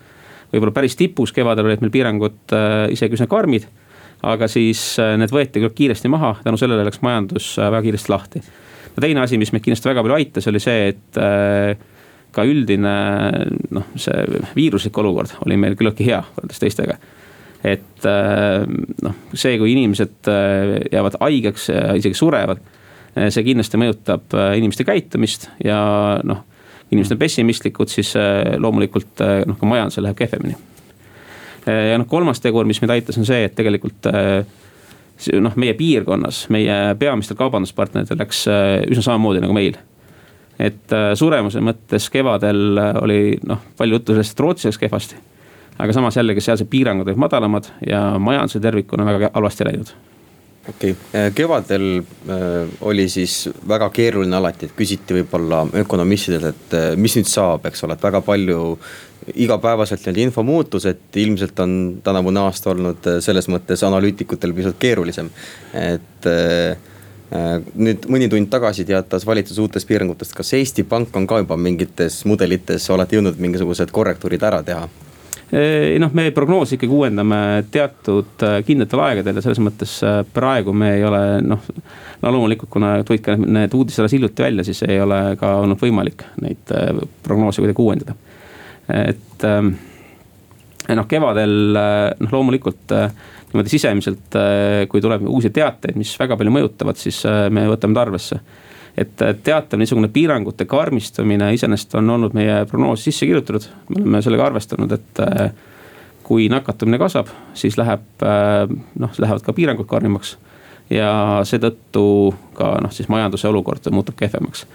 võib-olla 0.52 0.74
päris 0.74 0.96
tipus 0.96 1.32
kevadel 1.34 1.66
olid 1.66 1.82
meil 1.82 1.92
piirangud 1.94 2.54
isegi 2.90 3.16
üsna 3.18 3.26
karmid. 3.26 3.66
aga 4.22 4.48
siis 4.48 4.96
need 4.98 5.30
võeti 5.30 5.60
küll 5.60 5.74
kiiresti 5.74 6.08
maha, 6.08 6.36
tänu 6.42 6.56
sellele 6.56 6.84
läks 6.86 7.02
majandus 7.02 7.56
väga 7.58 7.82
kiiresti 7.82 8.12
lahti. 8.12 8.42
no 8.96 9.00
teine 9.00 9.20
asi, 9.20 9.38
mis 9.38 9.52
meid 9.52 9.62
kindlasti 9.62 9.88
väga 9.88 10.02
palju 10.02 10.16
aitas, 10.16 10.46
oli 10.46 10.60
see, 10.60 10.88
et 10.88 11.20
ka 12.32 12.44
üldine 12.44 12.94
noh, 13.70 13.86
see 13.96 14.42
viiruslik 14.56 14.98
olukord 14.98 15.36
oli 15.46 15.56
meil 15.56 15.76
küllaltki 15.76 16.06
hea 16.08 16.22
võrreldes 16.34 16.62
teistega 16.62 16.98
et 17.66 18.06
noh, 18.06 19.14
see, 19.34 19.56
kui 19.58 19.72
inimesed 19.72 20.28
jäävad 20.92 21.16
haigeks 21.18 21.70
ja 21.72 21.96
isegi 21.98 22.14
surevad, 22.18 22.60
see 23.16 23.42
kindlasti 23.46 23.80
mõjutab 23.80 24.36
inimeste 24.58 24.84
käitumist 24.86 25.48
ja 25.64 25.78
noh, 26.22 26.44
inimesed 26.92 27.16
on 27.16 27.22
pessimistlikud, 27.22 27.90
siis 27.90 28.12
loomulikult 28.62 29.24
noh, 29.48 29.58
ka 29.58 29.66
majandusel 29.66 30.06
läheb 30.06 30.20
kehvemini. 30.20 30.54
ja 31.66 31.96
noh, 31.98 32.06
kolmas 32.06 32.44
tegur, 32.44 32.68
mis 32.68 32.78
meid 32.84 32.94
aitas, 32.98 33.18
on 33.18 33.26
see, 33.26 33.48
et 33.48 33.56
tegelikult 33.58 34.06
noh, 35.40 35.58
meie 35.58 35.74
piirkonnas, 35.74 36.44
meie 36.54 36.78
peamistel 37.00 37.40
kaubanduspartneritel 37.40 38.20
läks 38.20 38.46
üsna 38.46 39.08
samamoodi 39.08 39.42
nagu 39.42 39.56
meil 39.56 39.80
et 40.58 40.92
äh, 40.94 41.12
suremuse 41.18 41.60
mõttes 41.64 42.08
kevadel 42.12 42.80
äh, 42.80 42.98
oli 43.02 43.20
noh, 43.46 43.60
palju 43.76 43.98
juttu 43.98 44.16
sellest, 44.16 44.36
et 44.36 44.44
Rootsi 44.44 44.70
läks 44.70 44.80
kehvasti. 44.80 45.18
Aga 45.78 45.92
samas 45.92 46.16
jällegi 46.16 46.44
sealsed 46.44 46.68
piirangud 46.70 47.08
olid 47.08 47.20
madalamad 47.20 47.70
ja 47.86 48.18
majanduse 48.18 48.60
tervikuna 48.60 49.06
väga 49.06 49.30
halvasti 49.34 49.68
läinud 49.68 49.94
okei 50.68 50.90
okay., 50.90 51.20
äh, 51.20 51.34
kevadel 51.34 51.98
äh, 51.98 52.68
oli 52.80 53.08
siis 53.08 53.48
väga 53.68 53.90
keeruline 53.90 54.36
alati, 54.36 54.66
et 54.66 54.76
küsiti 54.76 55.20
võib-olla 55.20 55.64
ökonomistidelt, 55.82 56.48
et 56.54 56.74
äh, 56.76 56.88
mis 56.96 57.16
nüüd 57.18 57.30
saab, 57.30 57.66
eks 57.68 57.84
ole, 57.86 57.96
et 57.96 58.02
väga 58.06 58.22
palju 58.26 58.62
igapäevaselt 59.34 60.04
nii-öelda 60.04 60.22
info 60.22 60.42
muutus, 60.46 60.86
et 60.86 61.16
ilmselt 61.18 61.58
on 61.62 61.72
tänavune 62.04 62.42
aasta 62.46 62.70
olnud 62.70 63.08
selles 63.24 63.48
mõttes 63.50 63.82
analüütikutel 63.86 64.52
pisut 64.54 64.76
keerulisem, 64.78 65.30
et 65.74 66.28
nüüd 67.74 68.06
mõni 68.12 68.28
tund 68.30 68.46
tagasi 68.52 68.84
teatas 68.86 69.26
valitsus 69.26 69.58
uutest 69.58 69.88
piirangutest, 69.88 70.30
kas 70.36 70.52
Eesti 70.54 70.84
Pank 70.86 71.16
on 71.18 71.26
ka 71.26 71.40
juba 71.42 71.58
mingites 71.58 72.20
mudelites, 72.30 72.86
olete 72.94 73.18
jõudnud 73.18 73.42
mingisugused 73.42 73.90
korrektuurid 73.90 74.46
ära 74.46 74.62
teha? 74.62 74.86
Noh, 76.02 76.14
me 76.16 76.30
prognoosi 76.34 76.76
ikkagi 76.76 76.92
uuendame 76.92 77.40
teatud 77.72 78.44
äh, 78.46 78.58
kindlatel 78.66 79.02
aegadel 79.04 79.38
ja 79.38 79.44
selles 79.44 79.62
mõttes 79.62 79.98
äh, 80.06 80.20
praegu 80.34 80.74
me 80.76 80.94
ei 80.96 81.04
ole 81.06 81.22
noh. 81.44 81.68
no 82.22 82.32
loomulikult, 82.34 82.70
kuna 82.72 82.96
tulid 83.06 83.24
ka 83.24 83.36
need 83.38 83.74
uudised 83.76 84.02
alles 84.02 84.16
hiljuti 84.16 84.46
välja, 84.46 84.64
siis 84.66 84.82
ei 84.88 85.00
ole 85.00 85.20
ka 85.40 85.58
olnud 85.62 85.80
võimalik 85.82 86.26
neid 86.42 86.74
prognoose 87.22 87.62
kuidagi 87.62 87.82
uuendada. 87.82 88.16
et 88.88 89.46
ähm, 89.46 89.74
noh, 90.88 91.08
kevadel 91.10 91.56
noh, 91.76 92.32
loomulikult 92.32 92.94
niimoodi 93.56 93.72
sisemiselt, 93.72 94.36
äh, 94.36 94.84
kui 94.88 95.00
tuleb 95.00 95.26
uusi 95.28 95.50
teateid, 95.54 95.96
mis 95.98 96.14
väga 96.18 96.36
palju 96.38 96.52
mõjutavad, 96.54 96.98
siis 97.00 97.22
äh, 97.28 97.46
me 97.50 97.66
võtame 97.70 97.96
ta 97.96 98.04
arvesse. 98.04 98.40
Et 98.96 99.22
äh, 99.22 99.34
teatav 99.44 99.80
niisugune 99.80 100.08
piirangute 100.12 100.64
karmistumine 100.68 101.52
iseenesest 101.54 101.94
on 102.00 102.10
olnud 102.16 102.36
meie 102.36 102.64
prognoosi 102.70 103.10
sisse 103.10 103.28
kirjutatud, 103.28 103.68
me 103.90 104.00
oleme 104.02 104.22
sellega 104.24 104.48
arvestanud, 104.50 104.92
et 104.96 105.22
kui 106.26 106.48
nakatumine 106.50 106.98
kasvab, 106.98 107.30
siis 107.54 107.76
läheb 107.78 108.24
noh, 108.98 109.12
lähevad 109.22 109.44
ka 109.46 109.54
piirangud 109.54 109.86
karmimaks. 109.86 110.36
ja 110.90 111.42
seetõttu 111.46 112.34
ka 112.54 112.76
noh, 112.82 112.92
siis 112.94 113.08
majanduse 113.10 113.48
olukord 113.48 113.86
muutub 113.90 114.16
kehvemaks. 114.18 114.66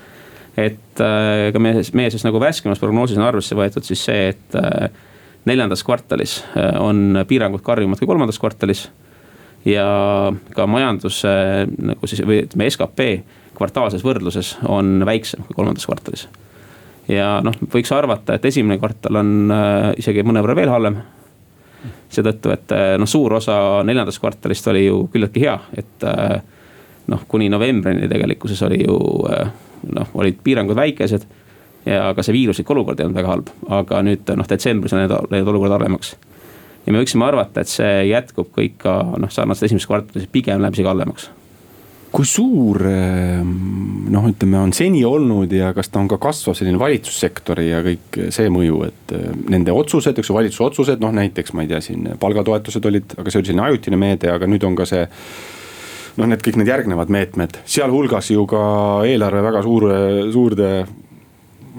et 0.57 1.01
ka 1.53 1.59
meie, 1.59 1.83
meie 1.93 2.11
siis 2.11 2.23
nagu 2.23 2.39
värskemas 2.39 2.79
prognoosis 2.79 3.17
on 3.17 3.27
arvesse 3.27 3.55
võetud 3.55 3.83
siis 3.83 4.05
see, 4.05 4.29
et 4.29 4.59
neljandas 5.45 5.83
kvartalis 5.83 6.43
äh, 6.57 6.81
on 6.81 7.23
piirangud 7.27 7.61
karmimad 7.61 7.99
kui 7.99 8.07
kolmandas 8.07 8.39
kvartalis. 8.39 8.89
ja 9.65 9.85
ka 10.55 10.65
majanduse 10.67 11.31
nagu 11.77 12.07
siis 12.09 12.23
või 12.25 12.43
ütleme, 12.45 12.69
skp 12.73 13.07
kvartaalses 13.61 14.03
võrdluses 14.05 14.55
on 14.69 15.05
väiksem 15.07 15.45
kui 15.47 15.57
kolmandas 15.57 15.87
kvartalis. 15.89 16.27
ja 17.11 17.39
noh, 17.45 17.55
võiks 17.73 17.91
arvata, 17.95 18.35
et 18.35 18.45
esimene 18.49 18.79
kvartal 18.81 19.21
on 19.21 19.33
äh, 19.53 19.89
isegi 20.01 20.25
mõnevõrra 20.25 20.57
veel 20.57 20.73
halvem. 20.73 21.01
seetõttu, 22.11 22.51
et 22.53 22.73
äh, 22.75 22.95
noh, 22.99 23.09
suur 23.09 23.37
osa 23.39 23.57
neljandast 23.87 24.21
kvartalist 24.21 24.67
oli 24.73 24.85
ju 24.85 25.05
küllaltki 25.13 25.45
hea, 25.45 25.57
et 25.77 26.07
noh, 27.11 27.21
kuni 27.27 27.49
novembrini 27.49 28.09
tegelikkuses 28.09 28.61
oli 28.67 28.83
ju 28.83 28.97
noh, 29.89 30.11
olid 30.13 30.37
piirangud 30.43 30.77
väikesed 30.77 31.25
ja 31.85 32.11
ka 32.15 32.23
see 32.23 32.35
viiruslik 32.35 32.69
olukord 32.69 32.99
ei 32.99 33.07
olnud 33.07 33.17
väga 33.17 33.31
halb, 33.31 33.51
aga 33.81 34.01
nüüd 34.05 34.29
noh, 34.37 34.47
detsembris 34.47 34.93
on 34.93 35.05
läinud 35.05 35.49
olukord 35.49 35.73
halvemaks. 35.73 36.15
ja 36.85 36.93
me 36.93 37.01
võiksime 37.01 37.25
arvata, 37.25 37.61
et 37.61 37.71
see 37.71 38.07
jätkub 38.11 38.51
kõik 38.57 38.77
ka 38.85 38.97
noh, 39.17 39.31
sarnaselt 39.33 39.69
esimeses 39.69 39.89
kvartalis, 39.89 40.29
pigem 40.31 40.61
läheb 40.61 40.77
isegi 40.77 40.91
halvemaks 40.91 41.31
kui 42.11 42.27
suur 42.27 42.81
ehm, 42.89 43.51
noh, 44.11 44.25
ütleme, 44.27 44.59
on 44.59 44.73
seni 44.75 45.03
olnud 45.07 45.51
ja 45.55 45.71
kas 45.75 45.91
ta 45.91 46.01
on 46.01 46.09
ka 46.11 46.19
kasvav 46.21 46.57
selline 46.59 46.79
valitsussektori 46.81 47.69
ja 47.69 47.79
kõik 47.85 48.19
see 48.35 48.51
mõju, 48.51 48.81
et 48.89 49.13
ehm, 49.15 49.45
nende 49.53 49.75
otsused, 49.75 50.19
eks 50.19 50.31
ju, 50.31 50.35
valitsuse 50.35 50.67
otsused, 50.67 51.03
noh 51.03 51.13
näiteks 51.15 51.55
ma 51.55 51.63
ei 51.63 51.71
tea, 51.71 51.79
siin 51.83 52.09
palgatoetused 52.19 52.87
olid, 52.91 53.15
aga 53.17 53.31
see 53.31 53.41
oli 53.41 53.51
selline 53.51 53.67
ajutine 53.69 53.99
meede, 54.01 54.31
aga 54.33 54.49
nüüd 54.49 54.67
on 54.67 54.75
ka 54.79 54.87
see. 54.89 55.05
noh, 56.19 56.27
need 56.27 56.41
kõik 56.43 56.57
need 56.59 56.67
järgnevad 56.67 57.11
meetmed, 57.13 57.61
sealhulgas 57.63 58.33
ju 58.33 58.43
ka 58.49 58.63
eelarve 59.07 59.45
väga 59.45 59.61
suure, 59.63 59.99
suurde 60.33 60.67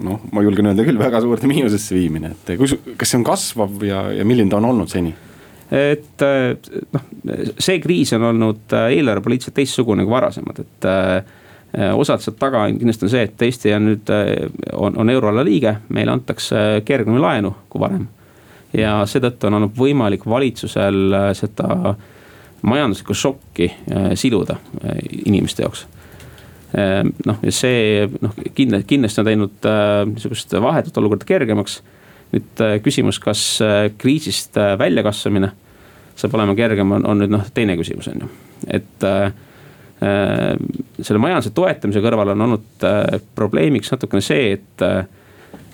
noh, 0.01 0.23
ma 0.33 0.41
julgen 0.41 0.71
öelda 0.71 0.85
küll 0.87 0.97
väga 0.97 1.21
suurde 1.21 1.45
miinusesse 1.49 1.93
viimine, 1.93 2.33
et 2.33 2.57
kus, 2.57 2.73
kas 2.97 3.13
see 3.13 3.19
on 3.21 3.27
kasvav 3.27 3.85
ja, 3.85 4.07
ja 4.17 4.25
milline 4.25 4.49
ta 4.49 4.57
on 4.57 4.71
olnud 4.71 4.89
seni? 4.89 5.13
Et 5.71 6.23
noh, 6.93 7.05
see 7.59 7.79
kriis 7.83 8.13
on 8.17 8.27
olnud 8.31 8.75
äh, 8.75 8.89
eelarvepoliitiliselt 8.97 9.55
teistsugune 9.57 10.05
kui 10.05 10.13
varasemad, 10.13 10.59
et 10.63 10.89
äh, 10.89 11.93
osad 11.97 12.21
sealt 12.21 12.37
taga 12.41 12.65
on 12.67 12.77
kindlasti 12.77 13.07
on 13.07 13.13
see, 13.13 13.23
et 13.29 13.45
Eesti 13.47 13.73
on 13.73 13.87
nüüd, 13.87 14.11
on, 14.77 14.97
on 15.01 15.09
euroala 15.09 15.45
liige, 15.45 15.77
meile 15.89 16.13
antakse 16.13 16.83
kergemini 16.85 17.23
laenu 17.23 17.55
kui 17.69 17.81
varem. 17.81 18.05
ja 18.73 18.99
seetõttu 19.09 19.49
on 19.49 19.57
olnud 19.59 19.73
võimalik 19.77 20.27
valitsusel 20.29 21.17
seda 21.37 21.95
majanduslikku 22.61 23.13
šokki 23.17 23.71
siluda 24.17 24.55
inimeste 25.25 25.65
jaoks 25.65 25.87
noh, 27.25 27.41
ja 27.43 27.53
see 27.53 28.07
noh, 28.21 28.33
kindlasti, 28.55 28.87
kindlasti 28.89 29.21
on 29.21 29.27
teinud 29.29 29.67
niisugust 30.13 30.55
vahetut 30.61 30.97
olukorda 30.97 31.27
kergemaks. 31.29 31.81
Nüüd 32.33 32.63
äh, 32.63 32.77
küsimus, 32.83 33.19
kas 33.23 33.43
äh, 33.63 33.87
kriisist 33.97 34.57
väljakasvamine 34.79 35.51
saab 36.17 36.35
olema 36.37 36.55
kergem, 36.57 36.91
on, 36.97 37.07
on 37.09 37.23
nüüd 37.23 37.33
noh, 37.33 37.47
teine 37.55 37.77
küsimus 37.79 38.11
on 38.11 38.25
ju, 38.25 38.29
et 38.69 39.05
selle 40.03 41.19
majanduse 41.21 41.53
toetamise 41.55 42.01
kõrval 42.03 42.33
on 42.33 42.43
olnud 42.43 42.83
probleemiks 43.37 43.93
natukene 43.93 44.21
see, 44.21 44.57
et 44.57 44.83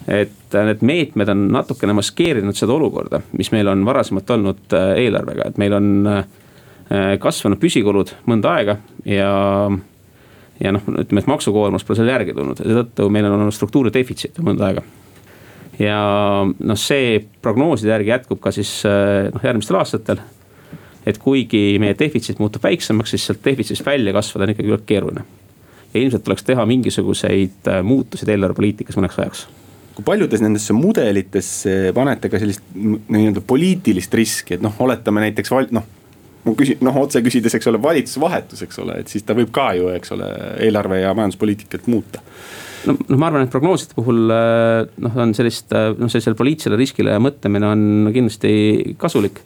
et 0.09 0.55
need 0.69 0.83
meetmed 0.85 1.31
on 1.33 1.41
natukene 1.55 1.95
maskeerinud 1.97 2.55
seda 2.55 2.75
olukorda, 2.75 3.23
mis 3.35 3.49
meil 3.51 3.67
on 3.71 3.81
varasemalt 3.87 4.31
olnud 4.35 4.77
eelarvega, 4.77 5.49
et 5.49 5.59
meil 5.59 5.75
on 5.75 5.89
kasvanud 7.25 7.59
püsikulud 7.59 8.13
mõnda 8.29 8.53
aega 8.59 8.77
ja 9.09 9.33
ja 10.59 10.73
noh, 10.75 10.83
ütleme, 10.91 11.23
et 11.23 11.29
maksukoormus 11.29 11.85
pole 11.87 11.99
selle 11.99 12.13
järgi 12.13 12.35
tulnud. 12.35 12.59
Ja 12.59 12.69
seetõttu 12.69 13.07
meil 13.13 13.27
on 13.29 13.37
olnud 13.37 13.55
struktuuri 13.55 13.93
defitsiit 13.95 14.39
mõnda 14.43 14.69
aega. 14.69 14.83
Ja 15.79 15.99
noh, 16.45 16.79
see 16.79 17.19
prognooside 17.43 17.93
järgi 17.93 18.13
jätkub 18.13 18.41
ka 18.43 18.53
siis 18.55 18.71
eh, 18.87 19.29
noh, 19.33 19.43
järgmistel 19.43 19.79
aastatel. 19.79 20.21
et 21.07 21.17
kuigi 21.17 21.79
meie 21.81 21.95
defitsiit 21.97 22.39
muutub 22.39 22.63
väiksemaks, 22.63 23.15
siis 23.15 23.25
sealt 23.25 23.45
defitsiidist 23.45 23.85
välja 23.85 24.13
kasvada 24.13 24.45
on 24.45 24.55
ikkagi 24.55 24.81
keeruline. 24.85 25.23
ja 25.93 26.01
ilmselt 26.01 26.23
tuleks 26.23 26.43
teha 26.43 26.65
mingisuguseid 26.65 27.71
eh, 27.71 27.81
muutuseid 27.83 28.35
eelarvepoliitikas 28.35 28.99
mõneks 28.99 29.21
ajaks 29.21 29.47
kui 29.99 30.05
paljudes 30.05 30.39
nendesse 30.39 30.73
mudelitesse 30.73 31.93
panete 31.95 32.29
ka 32.31 32.39
sellist 32.39 32.63
nii-öelda 32.75 33.41
poliitilist 33.43 34.13
riski, 34.15 34.55
et 34.55 34.61
noh, 34.63 34.75
oletame 34.79 35.25
näiteks 35.25 35.51
val-, 35.51 35.67
noh 35.75 35.87
ma 36.45 36.53
küsin, 36.55 36.79
noh 36.85 36.95
otse 37.01 37.19
küsides, 37.25 37.55
eks 37.57 37.67
ole, 37.67 37.81
valitsuse 37.83 38.21
vahetus, 38.23 38.63
eks 38.63 38.79
ole, 38.79 38.95
et 39.01 39.11
siis 39.11 39.25
ta 39.27 39.35
võib 39.35 39.51
ka 39.51 39.73
ju, 39.75 39.89
eks 39.91 40.13
ole, 40.15 40.29
eelarve 40.63 41.01
ja 41.01 41.11
majanduspoliitikat 41.17 41.89
muuta 41.91 42.23
no, 42.87 42.95
noh, 42.95 43.19
ma 43.19 43.29
arvan, 43.29 43.45
et 43.45 43.53
prognooside 43.53 43.95
puhul 43.97 44.31
äh, 44.33 44.87
noh, 45.03 45.19
on 45.23 45.33
sellist 45.37 45.73
äh, 45.75 45.91
noh, 45.97 46.11
sellisele 46.11 46.37
poliitilisele 46.39 46.79
riskile 46.79 47.17
mõtlemine 47.23 47.69
on 47.69 48.11
kindlasti 48.15 48.95
kasulik. 49.01 49.41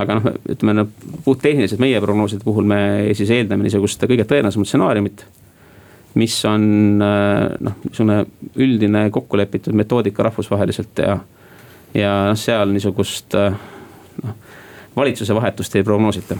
aga 0.00 0.20
noh, 0.20 0.30
ütleme 0.54 0.76
no, 0.78 0.86
puhttehniliselt 1.26 1.82
meie 1.82 2.00
prognooside 2.02 2.46
puhul 2.46 2.68
me 2.68 2.80
siis 3.18 3.32
eeldame 3.34 3.66
niisugust 3.66 4.06
kõige 4.06 4.26
tõenäosemat 4.28 4.70
stsenaariumit. 4.70 5.26
mis 6.20 6.38
on 6.44 7.02
äh, 7.02 7.58
noh, 7.60 7.76
niisugune 7.88 8.22
üldine 8.56 9.08
kokkulepitud 9.10 9.74
metoodika 9.74 10.26
rahvusvaheliselt 10.26 11.04
ja, 11.06 11.18
ja 11.94 12.16
noh, 12.30 12.38
seal 12.38 12.74
niisugust 12.74 13.38
noh 13.38 13.78
valitsuse 14.96 15.34
vahetust 15.34 15.76
ei 15.76 15.84
prognoosita 15.84 16.36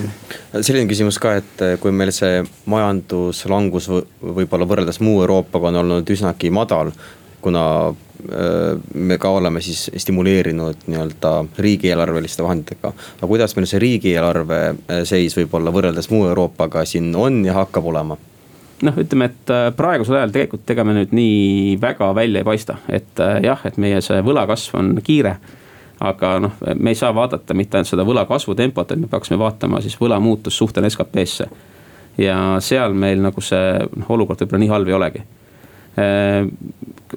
selline 0.66 0.88
küsimus 0.90 1.18
ka, 1.22 1.36
et 1.40 1.62
eh, 1.64 1.76
kui 1.80 1.92
meil 1.94 2.12
see 2.14 2.42
majanduslangus 2.70 3.88
võib-olla 4.20 4.68
võrreldes 4.68 5.00
muu 5.04 5.22
Euroopaga 5.24 5.72
on 5.72 5.80
olnud 5.82 6.12
üsnagi 6.12 6.52
madal 6.52 6.92
kuna 7.46 7.64
eh, 7.88 8.78
me 8.94 9.18
ka 9.22 9.32
oleme 9.38 9.62
siis 9.64 9.88
stimuleerinud 9.96 10.86
nii-öelda 10.86 11.32
riigieelarveliste 11.58 12.44
vahenditega. 12.44 12.92
aga 13.16 13.26
kuidas 13.26 13.56
meil 13.56 13.68
see 13.70 13.82
riigieelarve 13.82 14.62
eh, 14.68 15.04
seis 15.08 15.36
võib-olla 15.38 15.72
võrreldes 15.72 16.10
muu 16.12 16.26
Euroopaga 16.28 16.84
siin 16.84 17.14
on 17.16 17.44
ja 17.48 17.56
hakkab 17.62 17.92
olema? 17.92 18.18
noh, 18.84 18.96
ütleme, 19.00 19.30
et 19.32 19.52
praegusel 19.76 20.18
ajal 20.18 20.34
tegelikult 20.34 20.70
ega 20.70 20.84
me 20.84 20.98
nüüd 20.98 21.14
nii 21.16 21.78
väga 21.80 22.10
välja 22.14 22.42
ei 22.42 22.44
paista, 22.44 22.76
et 22.92 23.22
jah, 23.42 23.62
et 23.64 23.78
meie 23.80 24.02
see 24.04 24.20
võlakasv 24.20 24.76
on 24.76 24.98
kiire 25.04 25.38
aga 26.00 26.32
noh, 26.44 26.58
me 26.74 26.92
ei 26.92 26.98
saa 26.98 27.14
vaadata 27.14 27.54
mitte 27.56 27.78
ainult 27.78 27.90
seda 27.90 28.04
võla 28.06 28.26
kasvu 28.28 28.54
tempot, 28.58 28.90
et 28.92 29.00
me 29.00 29.08
peaksime 29.10 29.38
vaatama 29.40 29.80
siis 29.84 29.96
võla 30.00 30.18
muutust 30.20 30.58
suhtena 30.58 30.90
SKP-sse. 30.90 31.48
ja 32.18 32.36
seal 32.64 32.94
meil 32.96 33.20
nagu 33.24 33.40
see 33.44 33.72
noh, 33.96 34.10
olukord 34.16 34.40
võib-olla 34.40 34.62
nii 34.62 34.72
halb 34.72 34.88
ei 34.88 34.96
olegi. 34.96 35.24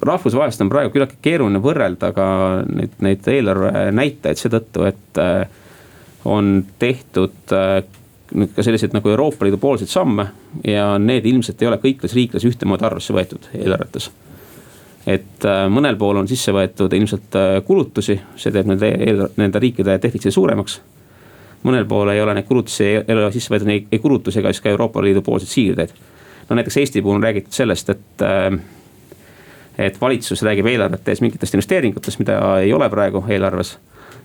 Rahvusvaheliselt 0.00 0.64
on 0.64 0.70
praegu 0.72 0.92
küllaltki 0.94 1.18
keeruline 1.20 1.60
võrrelda 1.60 2.12
ka 2.16 2.26
neid, 2.64 2.94
neid 3.04 3.26
eelarve 3.28 3.90
näitajaid 3.92 4.40
seetõttu, 4.40 4.86
et 4.88 5.20
on 6.24 6.62
tehtud 6.80 7.52
ka 7.52 8.64
selliseid 8.64 8.94
nagu 8.96 9.12
Euroopa 9.12 9.44
Liidu 9.44 9.58
poolseid 9.60 9.90
samme 9.92 10.30
ja 10.64 10.94
need 11.02 11.26
ilmselt 11.28 11.60
ei 11.60 11.68
ole 11.68 11.80
kõikides 11.82 12.16
riikides 12.16 12.46
ühtemoodi 12.48 12.86
arvesse 12.88 13.16
võetud 13.16 13.50
eelarvetes 13.58 14.08
et 15.06 15.44
äh, 15.48 15.64
mõnel 15.72 15.96
pool 15.98 16.20
on 16.20 16.28
sisse 16.28 16.52
võetud 16.52 16.92
ilmselt 16.96 17.36
äh, 17.38 17.58
kulutusi, 17.66 18.18
see 18.36 18.52
teeb 18.52 18.68
nende, 18.68 18.90
nende 19.40 19.62
riikide 19.62 19.96
defitsiidi 20.02 20.34
suuremaks. 20.34 20.80
mõnel 21.64 21.86
pool 21.88 22.08
ei 22.08 22.20
ole 22.20 22.34
neid 22.34 22.48
kulutusi, 22.48 22.84
ei 22.84 23.14
ole 23.14 23.32
sisse 23.32 23.52
võetud 23.52 23.68
ei, 23.68 23.86
ei 23.92 23.98
kulutusi 23.98 24.40
ega 24.40 24.52
siis 24.52 24.62
ka 24.64 24.70
Euroopa 24.70 25.02
Liidu 25.02 25.22
poolseid 25.22 25.48
siirdeid. 25.48 25.94
no 26.48 26.56
näiteks 26.56 26.76
Eesti 26.76 27.02
puhul 27.02 27.16
on 27.16 27.22
räägitud 27.22 27.52
sellest, 27.52 27.88
et, 27.90 28.24
äh, 28.24 28.58
et 29.78 30.00
valitsus 30.00 30.42
räägib 30.42 30.66
eelarvet 30.66 31.04
tehes 31.04 31.20
mingitest 31.20 31.54
investeeringutest, 31.54 32.18
mida 32.18 32.58
ei 32.58 32.72
ole 32.72 32.90
praegu 32.90 33.24
eelarves. 33.28 33.78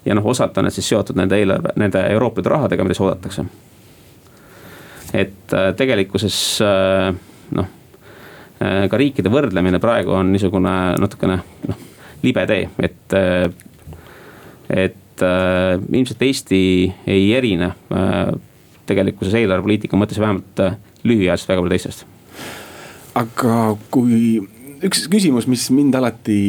ja 0.06 0.16
noh, 0.16 0.26
osalt 0.26 0.58
on 0.58 0.68
need 0.68 0.76
siis 0.76 0.90
seotud 0.90 1.16
nende 1.16 1.40
eelarve, 1.40 1.72
nende 1.76 2.04
Euroopa 2.10 2.42
Liidu 2.42 2.50
rahadega, 2.50 2.84
mida 2.84 2.94
siis 2.94 3.08
oodatakse. 3.08 3.46
et 5.14 5.58
tegelikkuses 5.78 6.60
noh 7.56 7.75
ka 8.60 8.98
riikide 9.00 9.32
võrdlemine 9.32 9.82
praegu 9.84 10.16
on 10.16 10.32
niisugune 10.32 10.74
natukene 11.02 11.40
noh, 11.68 11.80
libe 12.24 12.46
tee, 12.50 12.70
et, 12.80 13.16
äh, 13.18 13.50
et 14.70 15.24
äh, 15.26 15.76
ilmselt 15.92 16.26
Eesti 16.26 16.60
ei 17.08 17.30
erine 17.36 17.74
tegelikkuses 18.86 19.34
eelarvepoliitika 19.42 19.98
mõttes 19.98 20.20
vähemalt 20.22 20.62
lühiajaliselt 21.06 21.52
väga 21.52 21.64
palju 21.64 21.74
teistest. 21.74 22.06
aga 23.16 23.56
kui 23.94 24.40
üks 24.84 25.06
küsimus, 25.12 25.48
mis 25.48 25.70
mind 25.74 25.96
alati 25.96 26.40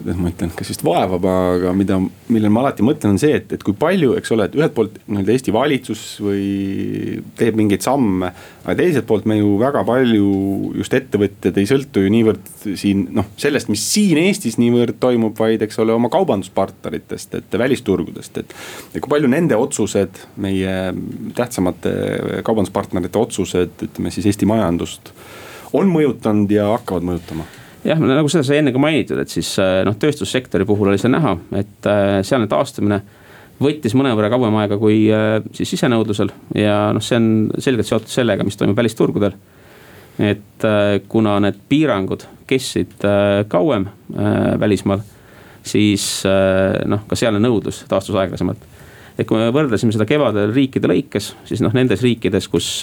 kuidas 0.00 0.16
ma 0.20 0.30
ütlen, 0.32 0.50
kas 0.56 0.70
just 0.72 0.82
vaevab, 0.84 1.24
aga 1.28 1.72
mida, 1.76 1.98
millele 2.32 2.50
ma 2.52 2.62
alati 2.64 2.84
mõtlen, 2.84 3.14
on 3.14 3.20
see, 3.20 3.34
et, 3.36 3.50
et 3.52 3.64
kui 3.64 3.76
palju, 3.76 4.14
eks 4.18 4.32
ole, 4.34 4.46
et 4.48 4.56
ühelt 4.56 4.74
poolt 4.76 4.96
nii-öelda 5.04 5.34
Eesti 5.34 5.54
valitsus 5.54 6.04
või 6.24 7.20
teeb 7.38 7.58
mingeid 7.60 7.84
samme. 7.84 8.32
aga 8.64 8.76
teiselt 8.78 9.06
poolt 9.08 9.26
me 9.28 9.38
ju 9.38 9.56
väga 9.60 9.82
palju 9.88 10.30
just 10.78 10.94
ettevõtjad 10.96 11.58
ei 11.60 11.68
sõltu 11.68 12.04
ju 12.04 12.12
niivõrd 12.12 12.48
siin 12.80 13.06
noh, 13.16 13.28
sellest, 13.40 13.70
mis 13.72 13.84
siin 13.92 14.20
Eestis 14.20 14.56
niivõrd 14.60 15.00
toimub, 15.02 15.36
vaid 15.38 15.62
eks 15.66 15.80
ole 15.84 15.96
oma 15.96 16.10
kaubanduspartneritest, 16.12 17.36
et 17.40 17.58
välisturgudest, 17.60 18.40
et. 18.40 18.56
ja 18.94 19.02
kui 19.02 19.12
palju 19.12 19.30
nende 19.32 19.58
otsused, 19.60 20.24
meie 20.40 20.78
tähtsamate 21.36 21.92
kaubanduspartnerite 22.46 23.20
otsused, 23.20 23.76
ütleme 23.90 24.12
siis 24.14 24.32
Eesti 24.32 24.48
majandust 24.48 25.12
on 25.72 25.90
mõjutanud 25.92 26.50
ja 26.52 26.70
hakkavad 26.74 27.06
mõjutama 27.06 27.46
jah, 27.86 28.00
nagu 28.00 28.28
seda 28.30 28.44
sai 28.46 28.60
enne 28.60 28.72
ka 28.74 28.82
mainitud, 28.82 29.20
et 29.22 29.32
siis 29.32 29.52
äh, 29.62 29.80
noh, 29.86 29.96
tööstussektori 30.00 30.66
puhul 30.68 30.92
oli 30.92 31.00
see 31.00 31.12
näha, 31.12 31.36
et 31.60 31.88
äh, 31.88 32.18
sealne 32.26 32.48
taastumine 32.50 33.00
võttis 33.60 33.94
mõnevõrra 33.96 34.30
kauem 34.32 34.56
aega 34.62 34.78
kui 34.80 35.02
äh, 35.12 35.38
siis 35.56 35.74
sisenõudlusel 35.74 36.32
ja 36.56 36.90
noh, 36.96 37.04
see 37.04 37.20
on 37.20 37.30
selgelt 37.60 37.88
seotud 37.88 38.12
sellega, 38.12 38.44
mis 38.46 38.58
toimub 38.60 38.78
välisturgudel. 38.78 39.36
et 40.20 40.64
kuna 41.08 41.38
need 41.40 41.56
piirangud 41.68 42.26
kestsid 42.50 43.06
kauem 43.48 43.86
välismaal, 44.60 45.00
siis 45.64 46.26
noh, 46.90 47.06
ka 47.08 47.16
sealne 47.16 47.40
nõudlus 47.40 47.78
taastus 47.88 48.18
aeglasemalt. 48.20 48.66
et 49.16 49.26
kui 49.26 49.38
me 49.38 49.48
võrdlesime 49.54 49.94
seda 49.96 50.04
kevadel 50.04 50.52
riikide 50.52 50.90
lõikes, 50.90 51.32
siis 51.48 51.64
noh, 51.64 51.72
nendes 51.72 52.02
riikides, 52.04 52.50
kus 52.52 52.82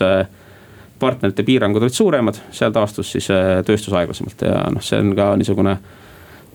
partnerite 1.00 1.44
piirangud 1.44 1.82
olid 1.82 1.94
suuremad, 1.94 2.40
seal 2.52 2.72
taastus 2.72 3.12
siis 3.12 3.30
äh, 3.32 3.60
tööstus 3.66 3.94
aeglasemalt 3.94 4.42
ja 4.42 4.64
noh, 4.74 4.84
see 4.84 5.00
on 5.02 5.14
ka 5.18 5.30
niisugune 5.40 5.78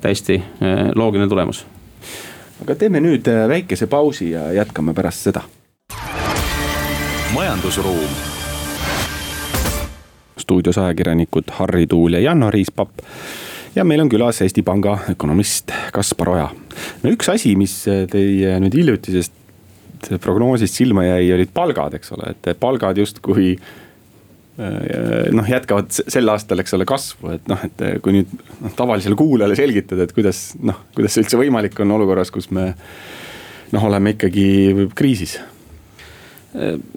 täiesti 0.02 0.38
äh, 0.40 0.88
loogiline 0.94 1.28
tulemus. 1.30 1.64
aga 2.62 2.74
teeme 2.78 3.02
nüüd 3.02 3.28
äh, 3.30 3.44
väikese 3.48 3.86
pausi 3.86 4.30
ja 4.30 4.50
jätkame 4.52 4.94
pärast 4.94 5.28
seda. 5.28 5.42
majandusruum. 7.34 8.18
stuudios 10.38 10.78
ajakirjanikud 10.78 11.54
Harri 11.58 11.86
Tuul 11.86 12.12
ja 12.12 12.20
Janno 12.20 12.50
Riispapp 12.50 12.98
ja 13.74 13.84
meil 13.84 14.00
on 14.00 14.08
külas 14.08 14.42
Eesti 14.42 14.62
Panga 14.62 14.98
ökonomist 15.10 15.72
Kaspar 15.92 16.28
Oja. 16.28 16.50
no 17.02 17.10
üks 17.10 17.30
asi, 17.30 17.54
mis 17.56 17.84
teie 18.10 18.58
nüüd 18.60 18.74
hiljutisest 18.74 19.38
prognoosist 20.20 20.74
silma 20.74 21.04
jäi, 21.04 21.30
olid 21.34 21.50
palgad, 21.54 21.94
eks 21.94 22.10
ole, 22.12 22.34
et 22.34 22.58
palgad 22.58 22.98
justkui 22.98 23.54
Äh, 23.54 23.81
noh, 25.32 25.48
jätkavad 25.48 25.90
sel 25.92 26.28
aastal, 26.32 26.62
eks 26.62 26.76
ole, 26.76 26.86
kasvu, 26.88 27.36
et 27.36 27.48
noh, 27.50 27.62
et 27.66 27.84
kui 28.04 28.14
nüüd 28.16 28.32
noh, 28.62 28.72
tavalisele 28.78 29.16
kuulajale 29.18 29.56
selgitada, 29.58 30.06
et 30.06 30.14
kuidas 30.16 30.52
noh, 30.62 30.84
kuidas 30.96 31.16
see 31.16 31.24
üldse 31.24 31.40
võimalik 31.40 31.78
on 31.82 31.94
olukorras, 31.96 32.32
kus 32.34 32.50
me 32.54 32.72
noh, 33.72 33.88
oleme 33.88 34.14
ikkagi 34.16 34.90
kriisis. 34.98 35.38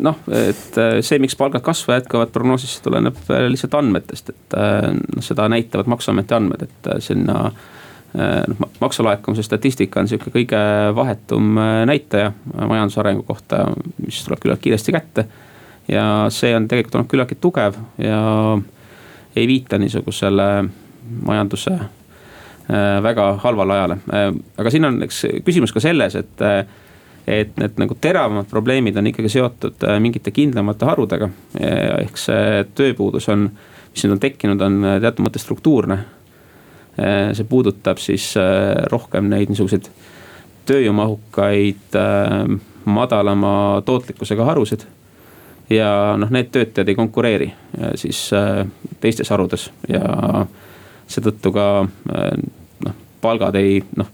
Noh, 0.03 0.17
et 0.35 0.75
see, 1.07 1.19
miks 1.23 1.37
palgad 1.39 1.63
kasvu 1.63 1.93
jätkavad 1.95 2.33
prognoosis, 2.35 2.75
tuleneb 2.83 3.15
lihtsalt 3.47 3.77
andmetest, 3.79 4.33
et 4.33 4.57
noh, 4.57 5.23
seda 5.23 5.47
näitavad 5.51 5.87
maksuameti 5.93 6.35
andmed, 6.35 6.67
et 6.67 6.91
sinna 7.05 7.37
noh, 7.45 8.69
maksulaekumise 8.83 9.43
statistika 9.47 10.03
on 10.03 10.11
sihuke 10.11 10.33
kõige 10.33 10.59
vahetum 10.95 11.55
näitaja 11.87 12.33
majanduse 12.55 12.99
arengu 13.03 13.23
kohta, 13.27 13.65
mis 14.03 14.21
tuleb 14.27 14.43
küllalt 14.43 14.63
kiiresti 14.63 14.95
kätte 14.95 15.27
ja 15.87 16.05
see 16.33 16.55
on 16.55 16.67
tegelikult 16.67 16.95
olnud 16.95 17.11
küllaltki 17.11 17.37
tugev 17.41 17.77
ja 18.01 18.21
ei 19.35 19.47
viita 19.47 19.77
niisugusele 19.77 20.47
majanduse 21.25 21.73
äh, 21.73 23.03
väga 23.03 23.33
halvale 23.43 23.73
ajale. 23.73 23.97
Äh, 24.13 24.31
aga 24.57 24.71
siin 24.71 24.85
on 24.85 25.03
eks 25.05 25.25
küsimus 25.45 25.73
ka 25.75 25.83
selles, 25.83 26.15
et, 26.15 26.41
äh, 26.41 26.65
et 27.27 27.55
need 27.59 27.79
nagu 27.81 27.97
teravamad 28.01 28.49
probleemid 28.49 28.97
on 28.97 29.11
ikkagi 29.11 29.31
seotud 29.37 29.85
mingite 29.99 30.31
kindlamate 30.31 30.85
harudega. 30.85 31.29
ehk 31.57 32.19
see 32.21 32.65
tööpuudus 32.77 33.29
on, 33.33 33.47
mis 33.93 34.03
nüüd 34.05 34.17
on 34.17 34.21
tekkinud, 34.21 34.61
on 34.61 34.81
teatud 35.01 35.25
mõttes 35.25 35.45
struktuurne. 35.45 35.97
see 36.95 37.43
puudutab 37.49 37.97
siis 37.99 38.35
rohkem 38.87 39.25
neid 39.27 39.49
niisuguseid 39.49 39.89
tööjõumahukaid, 40.65 41.97
madalama 42.85 43.81
tootlikkusega 43.85 44.45
harusid 44.45 44.85
ja 45.69 46.15
noh, 46.19 46.31
need 46.33 46.51
töötajad 46.53 46.89
ei 46.89 46.97
konkureeri 46.97 47.49
äh, 47.51 47.93
siis 47.99 48.27
äh, 48.33 48.63
teistes 49.01 49.31
harudes 49.33 49.69
ja 49.89 50.45
seetõttu 51.09 51.53
ka 51.55 51.67
äh, 51.85 52.33
noh, 52.85 52.97
palgad 53.21 53.57
ei 53.59 53.79
noh, 53.97 54.11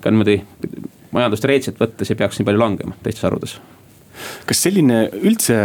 ka 0.00 0.12
niimoodi 0.12 0.40
majandust 1.14 1.48
reetselt 1.48 1.80
võttes 1.80 2.12
ei 2.12 2.18
peaks 2.18 2.38
nii 2.38 2.46
palju 2.48 2.62
langema 2.62 2.98
teistes 3.02 3.26
harudes. 3.26 3.56
Kas 4.48 4.62
selline 4.64 5.02
üldse 5.28 5.56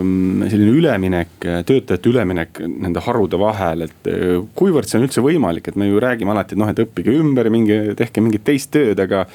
mm, 0.00 0.46
selline 0.48 0.76
üleminek, 0.78 1.34
töötajate 1.68 2.08
üleminek 2.08 2.62
nende 2.64 3.02
harude 3.04 3.36
vahel, 3.40 3.84
et 3.84 4.08
kuivõrd 4.56 4.88
see 4.88 4.96
on 4.96 5.04
üldse 5.04 5.24
võimalik, 5.24 5.68
et 5.68 5.76
me 5.76 5.90
ju 5.90 6.00
räägime 6.00 6.32
alati, 6.32 6.56
et 6.56 6.62
noh, 6.62 6.70
et 6.72 6.80
õppige 6.86 7.12
ümber, 7.18 7.50
minge, 7.52 7.76
tehke 7.98 8.24
mingit 8.24 8.46
teist 8.48 8.72
tööd, 8.72 9.02
aga, 9.04 9.26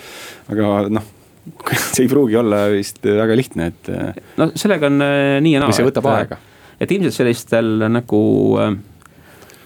aga 0.50 0.72
noh 0.90 1.12
see 1.94 2.06
ei 2.06 2.10
pruugi 2.12 2.38
olla 2.40 2.66
vist 2.72 3.04
väga 3.04 3.36
lihtne, 3.38 3.70
et. 3.72 3.92
no 4.40 4.50
sellega 4.56 4.90
on 4.90 5.04
äh, 5.04 5.38
nii 5.44 5.58
ja 5.58 5.64
naa. 5.64 5.76
see 5.76 5.86
võtab 5.88 6.08
et, 6.08 6.20
aega. 6.22 6.40
et 6.80 6.94
ilmselt 6.96 7.18
sellistel 7.18 7.88
nagu 7.92 8.22
äh, 8.64 8.72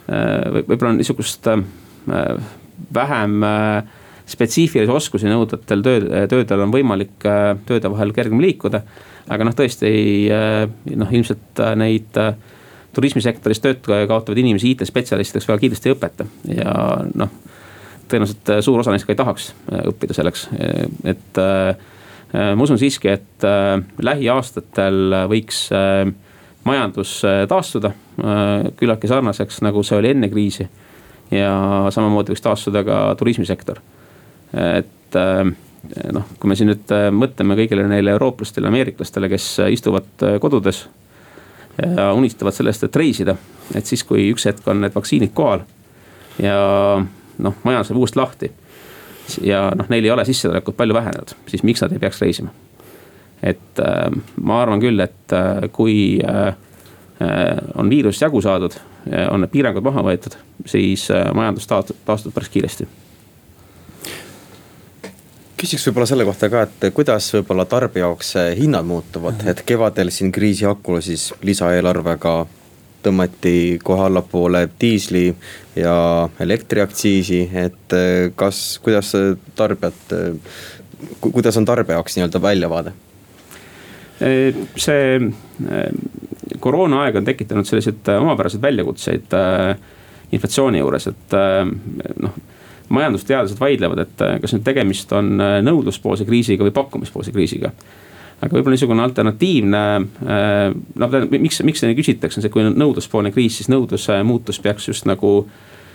äh 0.07 0.63
võib-olla 0.63 0.95
niisugust 0.97 1.49
äh, 1.53 1.61
vähem 2.93 3.43
äh, 3.45 3.93
spetsiifilisi 4.27 4.91
oskusi 4.91 5.29
nõudvatel 5.29 5.83
tööd, 5.85 6.07
töödel 6.31 6.65
on 6.65 6.73
võimalik 6.73 7.27
äh, 7.29 7.53
tööde 7.67 7.91
vahel 7.93 8.13
kergem 8.15 8.41
liikuda. 8.43 8.81
aga 9.29 9.43
noh, 9.43 9.55
tõesti 9.55 9.89
noh, 10.95 11.09
ilmselt 11.11 11.59
neid 11.75 12.15
turismisektoris 12.95 13.59
tööd 13.59 13.81
kaotavaid 13.83 14.39
inimesi 14.39 14.71
IT-spetsialistideks 14.71 15.49
väga 15.49 15.59
kiiresti 15.65 15.89
ei 15.91 15.95
õpeta 15.97 16.27
ja 16.47 16.75
noh 17.11 17.33
tõenäoliselt 18.11 18.51
äh, 18.51 18.61
suur 18.65 18.81
osa 18.81 18.93
neist 18.93 19.07
ka 19.07 19.13
ei 19.13 19.19
tahaks 19.19 19.51
äh, 19.71 19.83
õppida 19.91 20.15
selleks, 20.17 20.47
et 21.07 21.41
äh, 21.41 21.93
ma 22.33 22.63
usun 22.65 22.79
siiski, 22.79 23.07
et 23.07 23.45
lähiaastatel 24.03 25.13
võiks 25.31 25.61
majandus 26.67 27.13
taastuda 27.47 27.93
küllaltki 28.75 29.07
sarnaseks, 29.07 29.61
nagu 29.63 29.79
see 29.87 29.95
oli 29.95 30.09
enne 30.11 30.27
kriisi. 30.27 30.67
ja 31.31 31.53
samamoodi 31.87 32.33
võiks 32.33 32.43
taastuda 32.43 32.81
ka 32.83 32.97
turismisektor. 33.15 33.79
et 34.51 35.15
noh, 35.15 36.27
kui 36.35 36.51
me 36.51 36.59
siin 36.59 36.67
nüüd 36.73 36.91
mõtleme 37.15 37.55
kõigile 37.61 37.87
neile 37.87 38.11
eurooplastele, 38.17 38.67
ameeriklastele, 38.67 39.31
kes 39.31 39.47
istuvad 39.71 40.27
kodudes 40.43 40.83
ja 41.79 42.11
unistavad 42.11 42.59
sellest, 42.59 42.83
et 42.83 42.95
reisida. 42.95 43.37
et 43.71 43.85
siis, 43.85 44.03
kui 44.03 44.27
üks 44.33 44.51
hetk 44.51 44.67
on 44.67 44.83
need 44.83 44.99
vaktsiinid 44.99 45.31
kohal 45.31 45.63
ja 46.43 46.59
noh, 47.43 47.55
majandus 47.63 47.91
saab 47.91 48.01
uuesti 48.01 48.19
lahti. 48.19 48.51
ja 49.41 49.67
noh, 49.75 49.89
neil 49.89 50.05
ei 50.05 50.11
ole 50.11 50.25
sissetulekud 50.25 50.75
palju 50.77 50.93
vähenenud, 50.93 51.35
siis 51.47 51.63
miks 51.63 51.83
nad 51.83 51.91
ei 51.91 51.99
peaks 51.99 52.21
reisima? 52.21 52.53
et 53.43 53.79
äh, 53.79 54.11
ma 54.41 54.61
arvan 54.61 54.81
küll, 54.81 54.99
et 55.03 55.33
äh, 55.33 55.67
kui 55.71 56.19
äh, 56.23 56.47
äh 57.21 57.57
on 57.75 57.89
viirusest 57.89 58.21
jagu 58.21 58.41
saadud, 58.41 58.77
on 59.31 59.41
need 59.41 59.51
piirangud 59.51 59.85
maha 59.85 60.03
võetud, 60.03 60.35
siis 60.65 61.07
äh, 61.11 61.29
majandus 61.33 61.67
taastub, 61.67 61.99
taastub 62.05 62.33
päris 62.33 62.49
kiiresti 62.49 62.87
küsiks 65.57 65.87
võib-olla 65.87 66.05
selle 66.05 66.25
kohta 66.25 66.49
ka, 66.53 66.67
et 66.67 66.93
kuidas 66.93 67.31
võib-olla 67.33 67.65
tarbija 67.65 68.05
jaoks 68.05 68.35
hinnad 68.59 68.85
muutuvad, 68.85 69.41
et 69.49 69.63
kevadel 69.65 70.11
siin 70.13 70.31
kriisi 70.31 70.67
hakul 70.69 71.01
siis 71.01 71.31
lisaeelarvega 71.41 72.35
tõmmati 73.07 73.55
kohe 73.83 74.05
allapoole 74.09 74.67
diisli 74.81 75.25
ja 75.79 75.95
elektriaktsiisi, 76.43 77.41
et 77.63 77.97
kas, 78.35 78.61
kuidas 78.83 79.13
tarbijad, 79.55 80.15
kuidas 81.21 81.57
on 81.57 81.67
tarbija 81.67 81.99
jaoks 81.99 82.17
nii-öelda 82.19 82.41
väljavaade? 82.43 82.95
see 84.17 85.19
koroonaaeg 86.59 87.19
on 87.19 87.25
tekitanud 87.27 87.67
selliseid 87.69 88.07
omapäraseid 88.15 88.63
väljakutseid 88.63 89.35
inflatsiooni 90.33 90.79
juures, 90.81 91.05
et 91.11 91.35
noh 92.17 92.39
majandusteadlased 92.89 93.59
vaidlevad, 93.59 94.03
et 94.05 94.21
äh, 94.23 94.35
kas 94.41 94.53
nüüd 94.55 94.65
tegemist 94.67 95.11
on 95.15 95.35
äh, 95.41 95.57
nõudluspoolse 95.65 96.27
kriisiga 96.27 96.67
või 96.67 96.75
pakkumispoolse 96.75 97.33
kriisiga 97.35 97.71
aga 98.37 98.53
võib-olla 98.53 98.75
niisugune 98.75 99.03
alternatiivne, 99.03 99.83
äh, 100.27 100.75
noh 101.01 101.15
miks, 101.33 101.61
miks 101.65 101.83
seda 101.83 101.95
küsitakse, 101.97 102.39
on 102.39 102.45
see, 102.45 102.53
kui 102.53 102.65
on 102.65 102.77
nõudluspoolne 102.77 103.31
kriis, 103.33 103.57
siis 103.59 103.71
nõudluse 103.73 104.19
muutus 104.27 104.61
peaks 104.63 104.91
just 104.91 105.09
nagu. 105.09 105.47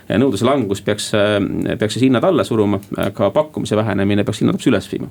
nõudluse 0.03 0.43
langus 0.43 0.81
peaks, 0.83 1.13
peaks 1.79 1.93
siis 1.95 2.03
hinnad 2.03 2.25
alla 2.27 2.43
suruma, 2.43 2.75
aga 2.99 3.29
pakkumise 3.31 3.75
vähenemine 3.79 4.25
peaks 4.27 4.41
hinnad 4.41 4.57
hoopis 4.57 4.67
üles 4.67 4.89
viima. 4.91 5.07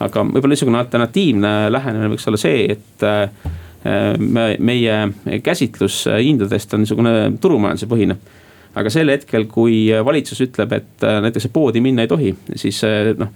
aga 0.00 0.24
võib-olla 0.24 0.56
niisugune 0.56 0.78
alternatiivne 0.78 1.52
lähenemine 1.70 2.10
võiks 2.10 2.26
olla 2.26 2.38
see, 2.38 2.66
et 2.72 3.06
me, 4.18 4.44
meie 4.58 5.40
käsitlus 5.42 6.08
hindadest 6.18 6.74
on 6.74 6.82
niisugune 6.82 7.14
turumajanduse 7.40 7.86
põhine 7.86 8.18
aga 8.78 8.92
sel 8.92 9.12
hetkel, 9.12 9.46
kui 9.50 9.86
valitsus 10.04 10.42
ütleb, 10.44 10.74
et 10.76 11.06
äh, 11.06 11.20
näiteks 11.24 11.48
poodi 11.54 11.82
minna 11.84 12.04
ei 12.04 12.10
tohi, 12.10 12.34
siis 12.58 12.82
äh, 12.86 13.12
noh. 13.18 13.32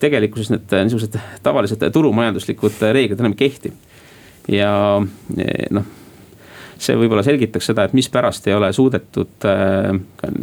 Tegelikkuses 0.00 0.52
need 0.54 0.74
äh, 0.76 0.84
niisugused 0.86 1.18
tavalised 1.44 1.84
turumajanduslikud 1.92 2.82
reeglid 2.90 3.20
enam 3.20 3.36
ei 3.36 3.42
kehti. 3.44 3.72
ja 4.50 4.72
noh, 5.70 5.88
see 6.80 6.96
võib-olla 6.96 7.24
selgitaks 7.26 7.70
seda, 7.70 7.84
et 7.86 7.94
mispärast 7.96 8.48
ei 8.48 8.56
ole 8.56 8.72
suudetud 8.72 9.48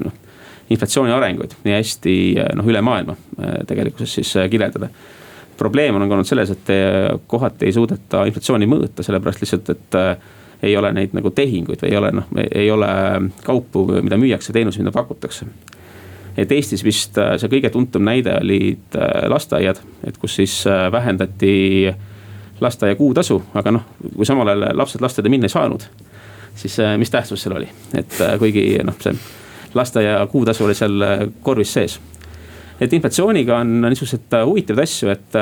noh 0.05 0.23
inflatsiooni 0.67 1.13
arenguid 1.15 1.53
nii 1.63 1.73
hästi 1.77 2.13
noh, 2.59 2.67
üle 2.67 2.81
maailma 2.83 3.15
tegelikkuses 3.67 4.17
siis 4.19 4.33
kirjeldada 4.51 4.89
probleem 5.57 5.95
on 5.95 6.03
olnud 6.05 6.27
selles, 6.27 6.51
et 6.53 6.69
kohati 7.27 7.65
ei 7.65 7.73
suudeta 7.73 8.25
inflatsiooni 8.29 8.67
mõõta, 8.69 9.01
sellepärast 9.05 9.41
lihtsalt, 9.41 9.71
et 9.73 9.97
ei 10.63 10.77
ole 10.77 10.91
neid 10.93 11.13
nagu 11.17 11.31
tehinguid 11.33 11.81
või 11.81 11.91
ei 11.91 11.97
ole 11.97 12.11
noh, 12.19 12.29
ei 12.45 12.69
ole 12.71 12.89
kaupu, 13.45 13.85
mida 14.01 14.17
müüakse, 14.19 14.53
teenuseid, 14.53 14.85
mida 14.85 14.93
pakutakse. 14.95 15.47
Et 16.37 16.51
Eestis 16.51 16.83
vist 16.85 17.17
äh, 17.17 17.35
see 17.41 17.49
kõige 17.51 17.71
tuntum 17.73 18.05
näide 18.05 18.37
olid 18.37 18.97
äh, 18.97 19.25
lasteaiad, 19.31 19.81
et 20.07 20.17
kus 20.21 20.37
siis 20.37 20.59
äh, 20.69 20.87
vähendati 20.93 21.89
lasteaia 22.61 22.97
kuutasu, 22.97 23.39
aga 23.57 23.73
noh, 23.73 23.87
kui 24.15 24.25
samal 24.25 24.53
ajal 24.53 24.69
lapsed 24.77 25.01
lasteaeda 25.01 25.29
minna 25.33 25.49
ei 25.49 25.53
saanud. 25.53 25.83
siis 26.57 26.77
mis 26.97 27.11
tähtsus 27.13 27.43
seal 27.43 27.53
oli, 27.53 27.67
et 27.93 28.15
kuigi 28.41 28.79
noh, 28.83 28.95
see 29.01 29.13
lasteaia 29.77 30.23
kuutasu 30.31 30.65
oli 30.65 30.73
seal 30.75 31.05
korvis 31.45 31.73
sees. 31.73 31.99
et 32.81 32.93
inflatsiooniga 32.93 33.59
on 33.61 33.81
niisuguseid 33.81 34.33
huvitavaid 34.45 34.83
asju, 34.83 35.09
et 35.13 35.37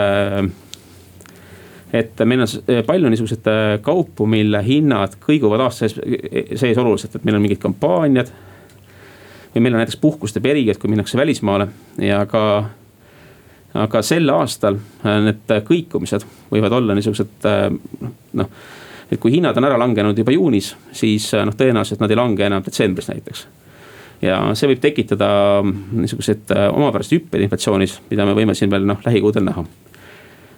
et 1.96 2.26
meil 2.28 2.44
on 2.44 2.84
palju 2.88 3.10
niisuguseid 3.10 3.48
kaupu, 3.82 4.28
mille 4.28 4.60
hinnad 4.64 5.16
kõiguvad 5.24 5.64
aasta 5.64 5.88
sees, 5.88 5.96
sees 6.60 6.78
oluliselt, 6.84 7.16
et 7.16 7.24
meil 7.24 7.40
on 7.40 7.46
mingid 7.48 7.64
kampaaniad. 7.64 8.32
Või 9.56 9.64
meil 9.64 9.76
on 9.76 9.84
näiteks 9.84 10.00
puhkuste 10.02 10.42
periood, 10.44 10.80
kui 10.82 10.92
minnakse 10.92 11.18
välismaale 11.18 11.68
ja 12.04 12.24
ka, 12.30 12.44
aga 13.86 14.02
sel 14.06 14.30
aastal 14.34 14.80
äh, 14.80 15.20
need 15.30 15.54
kõikumised 15.68 16.26
võivad 16.52 16.76
olla 16.80 16.98
niisugused 16.98 17.50
äh, 17.50 17.70
noh. 18.42 18.50
et 19.12 19.20
kui 19.22 19.38
hinnad 19.38 19.58
on 19.58 19.70
ära 19.70 19.80
langenud 19.80 20.18
juba 20.18 20.36
juunis, 20.36 20.74
siis 20.92 21.32
noh, 21.34 21.56
tõenäoliselt 21.56 22.04
nad 22.04 22.12
ei 22.12 22.20
lange 22.20 22.46
enam 22.46 22.66
detsembris 22.66 23.10
näiteks 23.12 23.48
ja 24.26 24.40
see 24.56 24.72
võib 24.72 24.84
tekitada 24.84 25.28
niisuguseid 25.64 26.54
omapäraseid 26.72 27.20
hüppeid 27.20 27.48
inflatsioonis, 27.48 28.00
mida 28.10 28.26
me 28.26 28.38
võime 28.38 28.56
siin 28.56 28.72
veel 28.72 28.88
noh, 28.88 29.02
lähikuudel 29.06 29.44
näha 29.46 29.66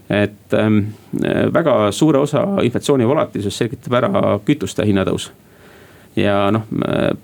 et 0.10 0.54
ähm, 0.54 0.80
väga 1.54 1.92
suure 1.92 2.20
osa 2.20 2.44
inflatsiooni 2.64 3.08
volatiilsusest 3.08 3.64
selgitab 3.64 3.98
ära 4.00 4.40
kütuste 4.46 4.86
hinnatõus. 4.88 5.32
Ja 6.18 6.52
noh, 6.52 6.66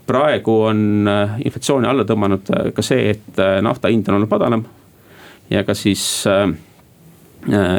praegu 0.07 0.57
on 0.69 1.07
äh, 1.09 1.37
inflatsiooni 1.45 1.87
alla 1.89 2.05
tõmmanud 2.07 2.51
äh, 2.53 2.67
ka 2.75 2.85
see, 2.85 3.09
et 3.15 3.39
äh, 3.41 3.57
nafta 3.65 3.91
hind 3.91 4.09
on 4.09 4.19
olnud 4.19 4.31
madalam. 4.31 4.65
ja 5.49 5.63
ka 5.63 5.73
siis 5.75 6.23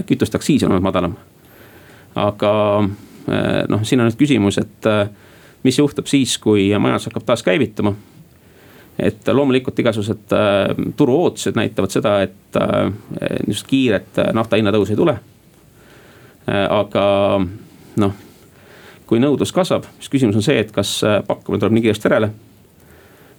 kütuste 0.07 0.37
aktsiis 0.37 0.63
on 0.63 0.75
olnud 0.75 0.85
madalam. 0.85 1.15
aga 2.15 2.51
noh, 3.69 3.83
siin 3.83 4.01
on 4.01 4.11
nüüd 4.11 4.19
küsimus, 4.21 4.59
et 4.61 4.89
mis 5.65 5.79
juhtub 5.79 6.07
siis, 6.07 6.37
kui 6.39 6.69
majandus 6.79 7.09
hakkab 7.09 7.25
taas 7.25 7.43
käivituma 7.43 7.95
et 8.99 9.27
loomulikult 9.33 9.79
igasugused 9.81 10.35
äh, 10.37 10.75
turu 10.97 11.17
ootused 11.25 11.57
näitavad 11.57 11.91
seda, 11.91 12.19
et 12.23 12.59
niisugust 13.47 13.71
kiiret 13.71 14.21
nafta 14.35 14.61
hinna 14.61 14.75
tõusu 14.75 14.95
ei 14.95 15.01
tule 15.01 15.17
aga 16.45 17.05
noh, 17.97 18.24
kui 19.09 19.21
nõudlus 19.21 19.53
kasvab, 19.55 19.87
siis 19.99 20.13
küsimus 20.13 20.39
on 20.39 20.45
see, 20.45 20.59
et 20.63 20.73
kas 20.75 20.97
äh, 21.05 21.21
pakkumine 21.27 21.63
tuleb 21.63 21.77
nii 21.77 21.87
kiiresti 21.87 22.09
järele 22.09 22.31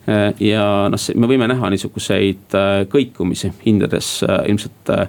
äh,. 0.09 0.27
ja 0.43 0.65
noh, 0.91 1.07
me 1.15 1.29
võime 1.31 1.49
näha 1.51 1.71
niisuguseid 1.73 2.57
äh, 2.57 2.81
kõikumisi 2.91 3.53
hindades 3.65 4.19
ilmselt 4.25 4.93
äh, 4.93 5.07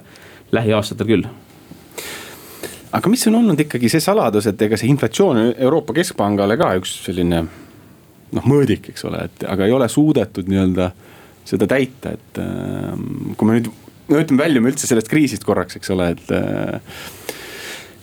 lähiaastatel 0.55 1.09
küll 1.09 1.27
aga 2.97 3.11
mis 3.11 3.27
on 3.29 3.41
olnud 3.41 3.59
ikkagi 3.67 3.91
see 3.91 4.03
saladus, 4.03 4.49
et 4.49 4.61
ega 4.65 4.79
see 4.79 4.89
inflatsioon 4.93 5.43
Euroopa 5.53 5.95
Keskpangale 5.97 6.57
ka 6.59 6.71
üks 6.79 6.97
selline 7.05 7.43
noh, 7.43 8.47
mõõdik, 8.47 8.91
eks 8.91 9.05
ole, 9.07 9.27
et 9.29 9.45
aga 9.47 9.67
ei 9.67 9.75
ole 9.75 9.89
suudetud 9.91 10.49
nii-öelda 10.49 10.91
seda 11.47 11.67
täita, 11.69 12.17
et 12.17 12.39
ähm, 12.43 13.35
kui 13.39 13.47
me 13.47 13.59
nüüd 13.59 13.69
no 14.11 14.19
ütleme, 14.21 14.43
väljume 14.43 14.71
üldse 14.71 14.89
sellest 14.89 15.09
kriisist 15.11 15.45
korraks, 15.47 15.79
eks 15.79 15.93
ole, 15.95 16.11
et. 16.15 16.35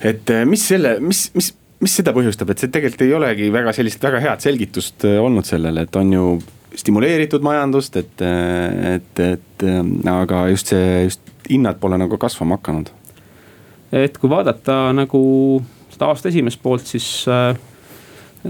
Et 0.05 0.31
mis 0.45 0.61
selle, 0.61 0.99
mis, 1.01 1.21
mis, 1.33 1.47
mis 1.85 1.95
seda 2.01 2.15
põhjustab, 2.17 2.51
et 2.51 2.63
see 2.63 2.73
tegelikult 2.73 3.07
ei 3.07 3.15
olegi 3.17 3.53
väga 3.53 3.75
sellist 3.77 4.03
väga 4.03 4.23
head 4.25 4.45
selgitust 4.45 5.07
äh, 5.09 5.21
olnud 5.23 5.47
sellele, 5.49 5.87
et 5.87 6.01
on 6.01 6.13
ju 6.13 6.27
stimuleeritud 6.75 7.45
majandust, 7.47 7.97
et, 8.01 8.23
et, 8.25 9.21
et 9.23 9.65
aga 10.11 10.41
just 10.51 10.73
see, 10.73 11.05
just 11.05 11.35
hinnad 11.47 11.79
pole 11.79 11.99
nagu 12.01 12.19
kasvama 12.19 12.59
hakanud. 12.59 12.91
et 13.95 14.17
kui 14.19 14.31
vaadata 14.31 14.89
nagu 14.97 15.23
seda 15.95 16.11
aasta 16.11 16.31
esimest 16.31 16.63
poolt, 16.63 16.87
siis 16.89 17.07
äh, 17.31 17.55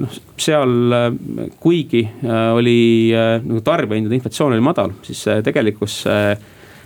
noh, 0.00 0.18
seal 0.40 0.96
kuigi 1.62 2.04
äh, 2.06 2.48
oli 2.56 2.78
äh, 3.14 3.36
nagu 3.44 3.62
tarbijahindade 3.64 4.18
inflatsioon 4.18 4.56
oli 4.56 4.64
madal, 4.64 4.94
siis 5.04 5.24
tegelikkus 5.44 6.02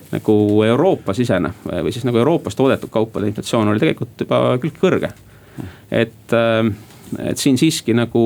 nagu 0.08 0.34
Euroopa-sisene 0.64 1.50
või 1.68 1.92
siis 1.92 2.06
nagu 2.08 2.16
Euroopas 2.16 2.56
toodetud 2.56 2.90
kaupade 2.92 3.28
inflatsioon 3.28 3.68
oli 3.68 3.82
tegelikult 3.82 4.24
juba 4.24 4.40
küll 4.62 4.72
kõrge. 4.80 5.12
Et, 5.90 6.34
äh, 6.36 6.70
et 7.30 7.38
siin 7.40 7.58
siiski 7.60 7.96
nagu 7.96 8.22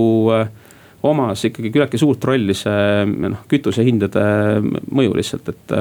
omas 1.02 1.44
ikkagi 1.48 1.72
küllaltki 1.74 1.98
suurt 1.98 2.24
rolli 2.24 2.54
see 2.54 3.04
noh, 3.10 3.42
kütusehindade 3.50 4.24
mõju 4.94 5.16
lihtsalt, 5.18 5.48
et 5.50 5.76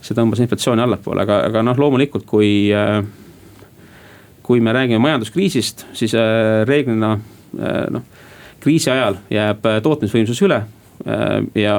see 0.00 0.16
tõmbas 0.16 0.40
inflatsiooni 0.44 0.84
allapoole, 0.84 1.26
aga, 1.26 1.42
aga 1.50 1.64
noh, 1.66 1.76
loomulikult 1.80 2.24
kui, 2.28 2.70
kui 4.46 4.62
me 4.64 4.72
räägime 4.72 5.02
majanduskriisist, 5.04 5.84
siis 5.96 6.16
reeglina 6.68 7.16
noh 7.92 8.16
kriisi 8.66 8.90
ajal 8.90 9.20
jääb 9.30 9.66
äh, 9.68 9.80
tootmisvõimsus 9.84 10.40
üle 10.42 10.58
äh, 10.58 11.36
ja 11.54 11.76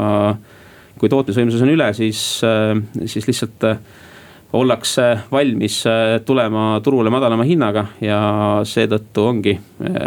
kui 0.97 1.09
tootmisvõimsus 1.11 1.61
on 1.65 1.73
üle, 1.73 1.89
siis, 1.97 2.21
äh, 2.47 2.77
siis 3.05 3.27
lihtsalt 3.27 3.67
ollakse 4.53 5.07
valmis 5.31 5.83
tulema 6.25 6.79
turule 6.83 7.11
madalama 7.11 7.43
hinnaga 7.43 7.85
ja 8.01 8.19
seetõttu 8.63 9.25
ongi 9.27 9.57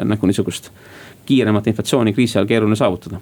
nagu 0.08 0.26
niisugust 0.26 0.70
kiiremat 1.28 1.68
inflatsiooni 1.70 2.14
kriisi 2.16 2.38
ajal 2.38 2.48
keeruline 2.48 2.76
saavutada. 2.76 3.20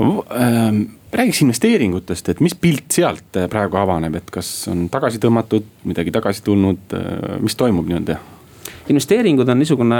Ähm, 0.00 0.82
räägiks 1.12 1.42
investeeringutest, 1.42 2.28
et 2.28 2.40
mis 2.44 2.54
pilt 2.54 2.92
sealt 2.94 3.38
praegu 3.50 3.80
avaneb, 3.80 4.20
et 4.20 4.30
kas 4.30 4.50
on 4.70 4.86
tagasi 4.92 5.18
tõmmatud, 5.22 5.66
midagi 5.88 6.12
tagasi 6.14 6.44
tulnud, 6.46 6.98
mis 7.42 7.56
toimub 7.58 7.88
nii-öelda? 7.88 8.18
investeeringud 8.88 9.48
on 9.48 9.58
niisugune, 9.60 9.96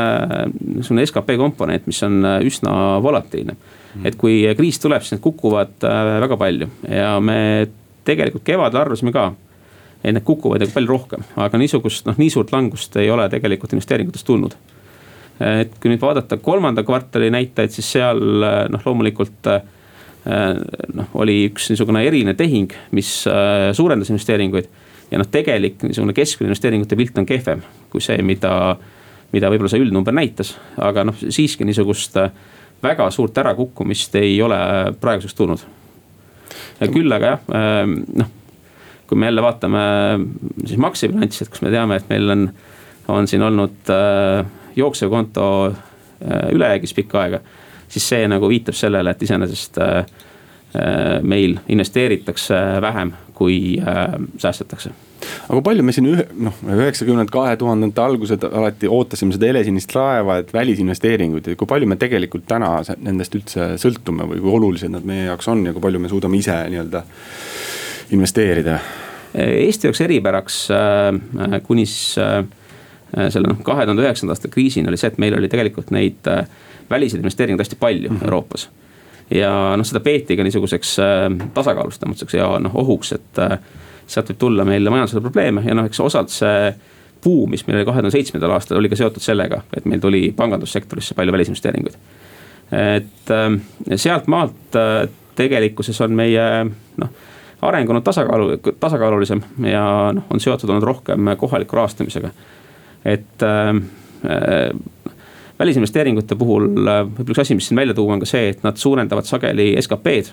niisugune 0.77 1.05
skp 1.07 1.35
komponent, 1.41 1.87
mis 1.91 1.99
on 2.07 2.23
üsna 2.47 2.73
volatiilne. 3.05 3.57
et 4.05 4.17
kui 4.21 4.41
kriis 4.57 4.79
tuleb, 4.81 5.03
siis 5.03 5.17
need 5.17 5.25
kukuvad 5.25 5.85
väga 6.23 6.37
palju 6.41 6.69
ja 6.89 7.19
me 7.21 7.41
tegelikult 8.05 8.45
kevadel 8.47 8.81
arvasime 8.81 9.13
ka 9.13 9.31
et 10.05 10.15
need 10.15 10.25
kukuvad 10.27 10.63
ju 10.63 10.71
palju 10.73 10.91
rohkem, 10.91 11.25
aga 11.43 11.59
niisugust 11.59 12.07
noh, 12.07 12.19
nii 12.19 12.31
suurt 12.31 12.53
langust 12.55 12.97
ei 13.01 13.11
ole 13.11 13.27
tegelikult 13.33 13.75
investeeringutest 13.75 14.27
tulnud. 14.27 14.55
et 15.39 15.75
kui 15.79 15.91
nüüd 15.91 16.03
vaadata 16.03 16.37
kolmanda 16.43 16.83
kvartali 16.83 17.31
näitajaid, 17.31 17.71
siis 17.71 17.91
seal 17.95 18.21
noh, 18.71 18.85
loomulikult 18.85 19.51
noh, 20.99 21.11
oli 21.15 21.41
üks 21.49 21.71
niisugune 21.71 22.03
eriline 22.07 22.35
tehing, 22.39 22.75
mis 22.95 23.25
suurendas 23.73 24.11
investeeringuid. 24.11 24.69
ja 25.11 25.19
noh, 25.19 25.31
tegelik 25.31 25.83
niisugune 25.87 26.15
keskmine 26.15 26.51
investeeringute 26.53 26.99
pilt 26.99 27.19
on 27.19 27.27
kehvem 27.27 27.63
kui 27.91 28.03
see, 28.05 28.21
mida, 28.23 28.53
mida 29.33 29.51
võib-olla 29.51 29.73
see 29.73 29.83
üldnumber 29.83 30.15
näitas, 30.15 30.55
aga 30.77 31.07
noh, 31.09 31.19
siiski 31.19 31.67
niisugust 31.67 32.19
väga 32.83 33.11
suurt 33.11 33.39
ärakukkumist 33.39 34.15
ei 34.21 34.37
ole 34.43 34.59
praeguseks 35.01 35.35
tulnud. 35.35 35.67
Küll 36.87 37.13
aga 37.13 37.33
jah, 37.33 37.41
noh 37.89 38.35
kui 39.09 39.17
me 39.17 39.27
jälle 39.27 39.43
vaatame 39.43 39.79
siis 40.67 40.77
maksebilanssi, 40.77 41.45
et 41.45 41.51
kus 41.53 41.63
me 41.65 41.71
teame, 41.73 41.97
et 41.97 42.11
meil 42.11 42.29
on, 42.35 42.43
on 43.09 43.29
siin 43.29 43.43
olnud 43.43 43.89
äh, 43.95 44.45
jooksev 44.77 45.09
konto 45.09 45.47
äh, 45.71 46.51
ülejäägis 46.53 46.93
pikka 46.95 47.23
aega. 47.23 47.41
siis 47.89 48.09
see 48.09 48.29
nagu 48.29 48.49
viitab 48.53 48.77
sellele, 48.77 49.11
et 49.11 49.23
iseenesest 49.23 49.81
meil 51.25 51.55
investeeritakse 51.73 52.59
vähem, 52.85 53.15
kui 53.33 53.79
säästetakse 54.37 54.91
aga 55.19 55.57
kui 55.57 55.65
palju 55.71 55.85
me 55.87 55.95
siin 55.95 56.09
ühe, 56.11 56.27
noh, 56.45 56.61
üheksakümnendate, 56.69 57.35
kahe 57.35 57.57
tuhandete 57.61 58.03
algused 58.05 58.45
alati 58.49 58.91
ootasime 58.93 59.35
seda 59.35 59.51
helesinist 59.51 59.95
laeva, 59.97 60.39
et 60.43 60.53
välisinvesteeringuid 60.55 61.51
ja 61.53 61.59
kui 61.59 61.71
palju 61.71 61.89
me 61.91 61.99
tegelikult 62.01 62.47
täna 62.49 62.71
nendest 63.03 63.35
üldse 63.39 63.73
sõltume 63.81 64.29
või 64.31 64.43
kui 64.45 64.55
olulised 64.61 64.93
nad 64.95 65.07
meie 65.09 65.29
jaoks 65.29 65.51
on 65.53 65.67
ja 65.67 65.75
kui 65.77 65.85
palju 65.85 66.03
me 66.03 66.13
suudame 66.13 66.41
ise 66.41 66.57
nii-öelda 66.73 67.05
investeerida? 68.17 68.79
Eesti 69.35 69.89
jaoks 69.89 70.01
eripäraks 70.01 70.59
äh, 70.73 71.59
kuni 71.67 71.87
siis 71.87 72.17
äh, 72.23 72.45
selle 73.29 73.51
noh, 73.51 73.61
kahe 73.65 73.85
tuhande 73.85 74.05
üheksanda 74.05 74.35
aasta 74.35 74.51
kriisini 74.53 74.89
oli 74.89 75.01
see, 75.01 75.11
et 75.13 75.21
meil 75.21 75.37
oli 75.37 75.51
tegelikult 75.53 75.93
neid 75.95 76.29
äh, 76.31 76.47
väliseid 76.91 77.21
investeeringuid 77.21 77.65
hästi 77.65 77.81
palju 77.81 78.11
mm 78.11 78.17
-hmm. 78.17 78.25
Euroopas. 78.25 78.71
ja 79.31 79.77
noh, 79.77 79.85
seda 79.85 80.01
peeti 80.01 80.37
ka 80.37 80.45
niisuguseks 80.45 80.97
tasakaalustamatuseks 81.55 82.35
ja 82.35 82.59
noh 82.59 82.77
ohuks, 82.77 83.13
et 83.13 83.41
sealt 84.09 84.33
võib 84.33 84.41
tulla 84.41 84.65
meile 84.65 84.91
majandusele 84.91 85.23
probleeme 85.25 85.63
ja 85.67 85.77
noh, 85.77 85.89
eks 85.89 86.01
osalt 86.01 86.33
see 86.33 86.73
buum, 87.25 87.51
mis 87.51 87.65
meil 87.67 87.81
oli 87.81 87.89
kahe 87.89 88.01
tuhande 88.01 88.15
seitsmendal 88.15 88.55
aastal, 88.55 88.79
oli 88.81 88.91
ka 88.91 88.97
seotud 88.97 89.23
sellega, 89.23 89.63
et 89.77 89.87
meil 89.91 90.01
tuli 90.01 90.29
pangandussektorisse 90.37 91.17
palju 91.19 91.35
välisinvesteeringuid. 91.35 91.97
et 92.79 93.33
sealt 93.97 94.27
maalt 94.31 94.79
tegelikkuses 95.37 96.01
on 96.05 96.15
meie 96.17 96.45
noh 96.99 97.27
areng 97.63 97.91
olnud 97.91 98.03
tasakaalu, 98.03 98.57
tasakaalulisem 98.81 99.43
ja 99.67 100.13
noh, 100.15 100.27
on 100.31 100.41
seotud 100.41 100.71
olnud 100.71 100.83
rohkem 100.87 101.35
kohaliku 101.37 101.77
rahastamisega. 101.77 102.31
et 103.05 103.43
äh, 103.43 103.75
äh 104.25 104.71
välisinvesteeringute 105.59 106.37
puhul 106.39 106.69
äh, 106.87 107.01
võib-olla 107.03 107.35
üks 107.35 107.41
asi, 107.43 107.55
mis 107.59 107.67
siin 107.69 107.79
välja 107.81 107.95
tuua, 107.95 108.13
on 108.15 108.21
ka 108.23 108.27
see, 108.31 108.53
et 108.53 108.63
nad 108.63 108.77
suurendavad 108.79 109.27
sageli 109.27 109.73
SKP-d. 109.81 110.31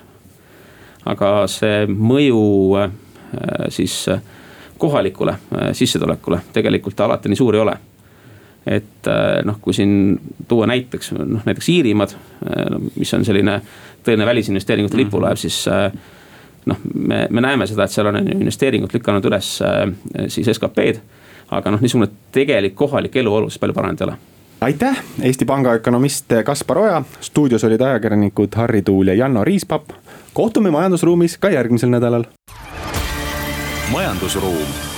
aga 1.04 1.30
see 1.50 1.86
mõju 1.90 2.44
äh, 2.78 2.92
siis 3.68 4.08
äh, 4.08 4.22
kohalikule 4.78 5.32
äh, 5.32 5.70
sissetulekule 5.72 6.40
tegelikult 6.52 7.00
alati 7.00 7.28
nii 7.28 7.36
suur 7.36 7.54
ei 7.54 7.64
ole 7.64 7.76
et 8.66 9.06
noh, 9.46 9.60
kui 9.62 9.74
siin 9.74 10.18
tuua 10.48 10.66
näiteks 10.66 11.12
noh, 11.14 11.44
näiteks 11.46 11.68
Iirimaad, 11.70 12.16
mis 12.98 13.12
on 13.14 13.22
selline 13.24 13.60
tõeline 14.02 14.26
välisinvesteeringute 14.26 14.98
lipulaev, 14.98 15.38
siis 15.38 15.60
noh, 16.66 16.78
me, 16.94 17.26
me 17.30 17.40
näeme 17.40 17.66
seda, 17.66 17.86
et 17.86 17.94
seal 17.94 18.10
on 18.10 18.20
investeeringud 18.20 18.94
lükanud 18.94 19.26
üles 19.30 19.56
äh, 19.64 19.84
siis 20.32 20.50
SKP-d. 20.52 21.02
aga 21.54 21.70
noh, 21.70 21.82
niisugune 21.82 22.10
tegelik 22.34 22.74
kohalik 22.74 23.16
elu 23.16 23.34
oluliselt 23.34 23.62
palju 23.62 23.76
paranenud 23.76 24.02
ei 24.02 24.08
ole 24.08 24.16
aitäh, 24.66 25.02
Eesti 25.22 25.44
Panga 25.44 25.76
ökonomist 25.78 26.32
Kaspar 26.44 26.78
Oja, 26.78 27.02
stuudios 27.20 27.64
olid 27.64 27.80
ajakirjanikud 27.80 28.54
Harri 28.56 28.82
Tuul 28.82 29.12
ja 29.12 29.14
Janno 29.14 29.44
Riispapp. 29.44 29.90
kohtume 30.34 30.70
majandusruumis 30.70 31.38
ka 31.38 31.50
järgmisel 31.50 31.90
nädalal. 31.90 32.24
Majandusruum 33.92 34.95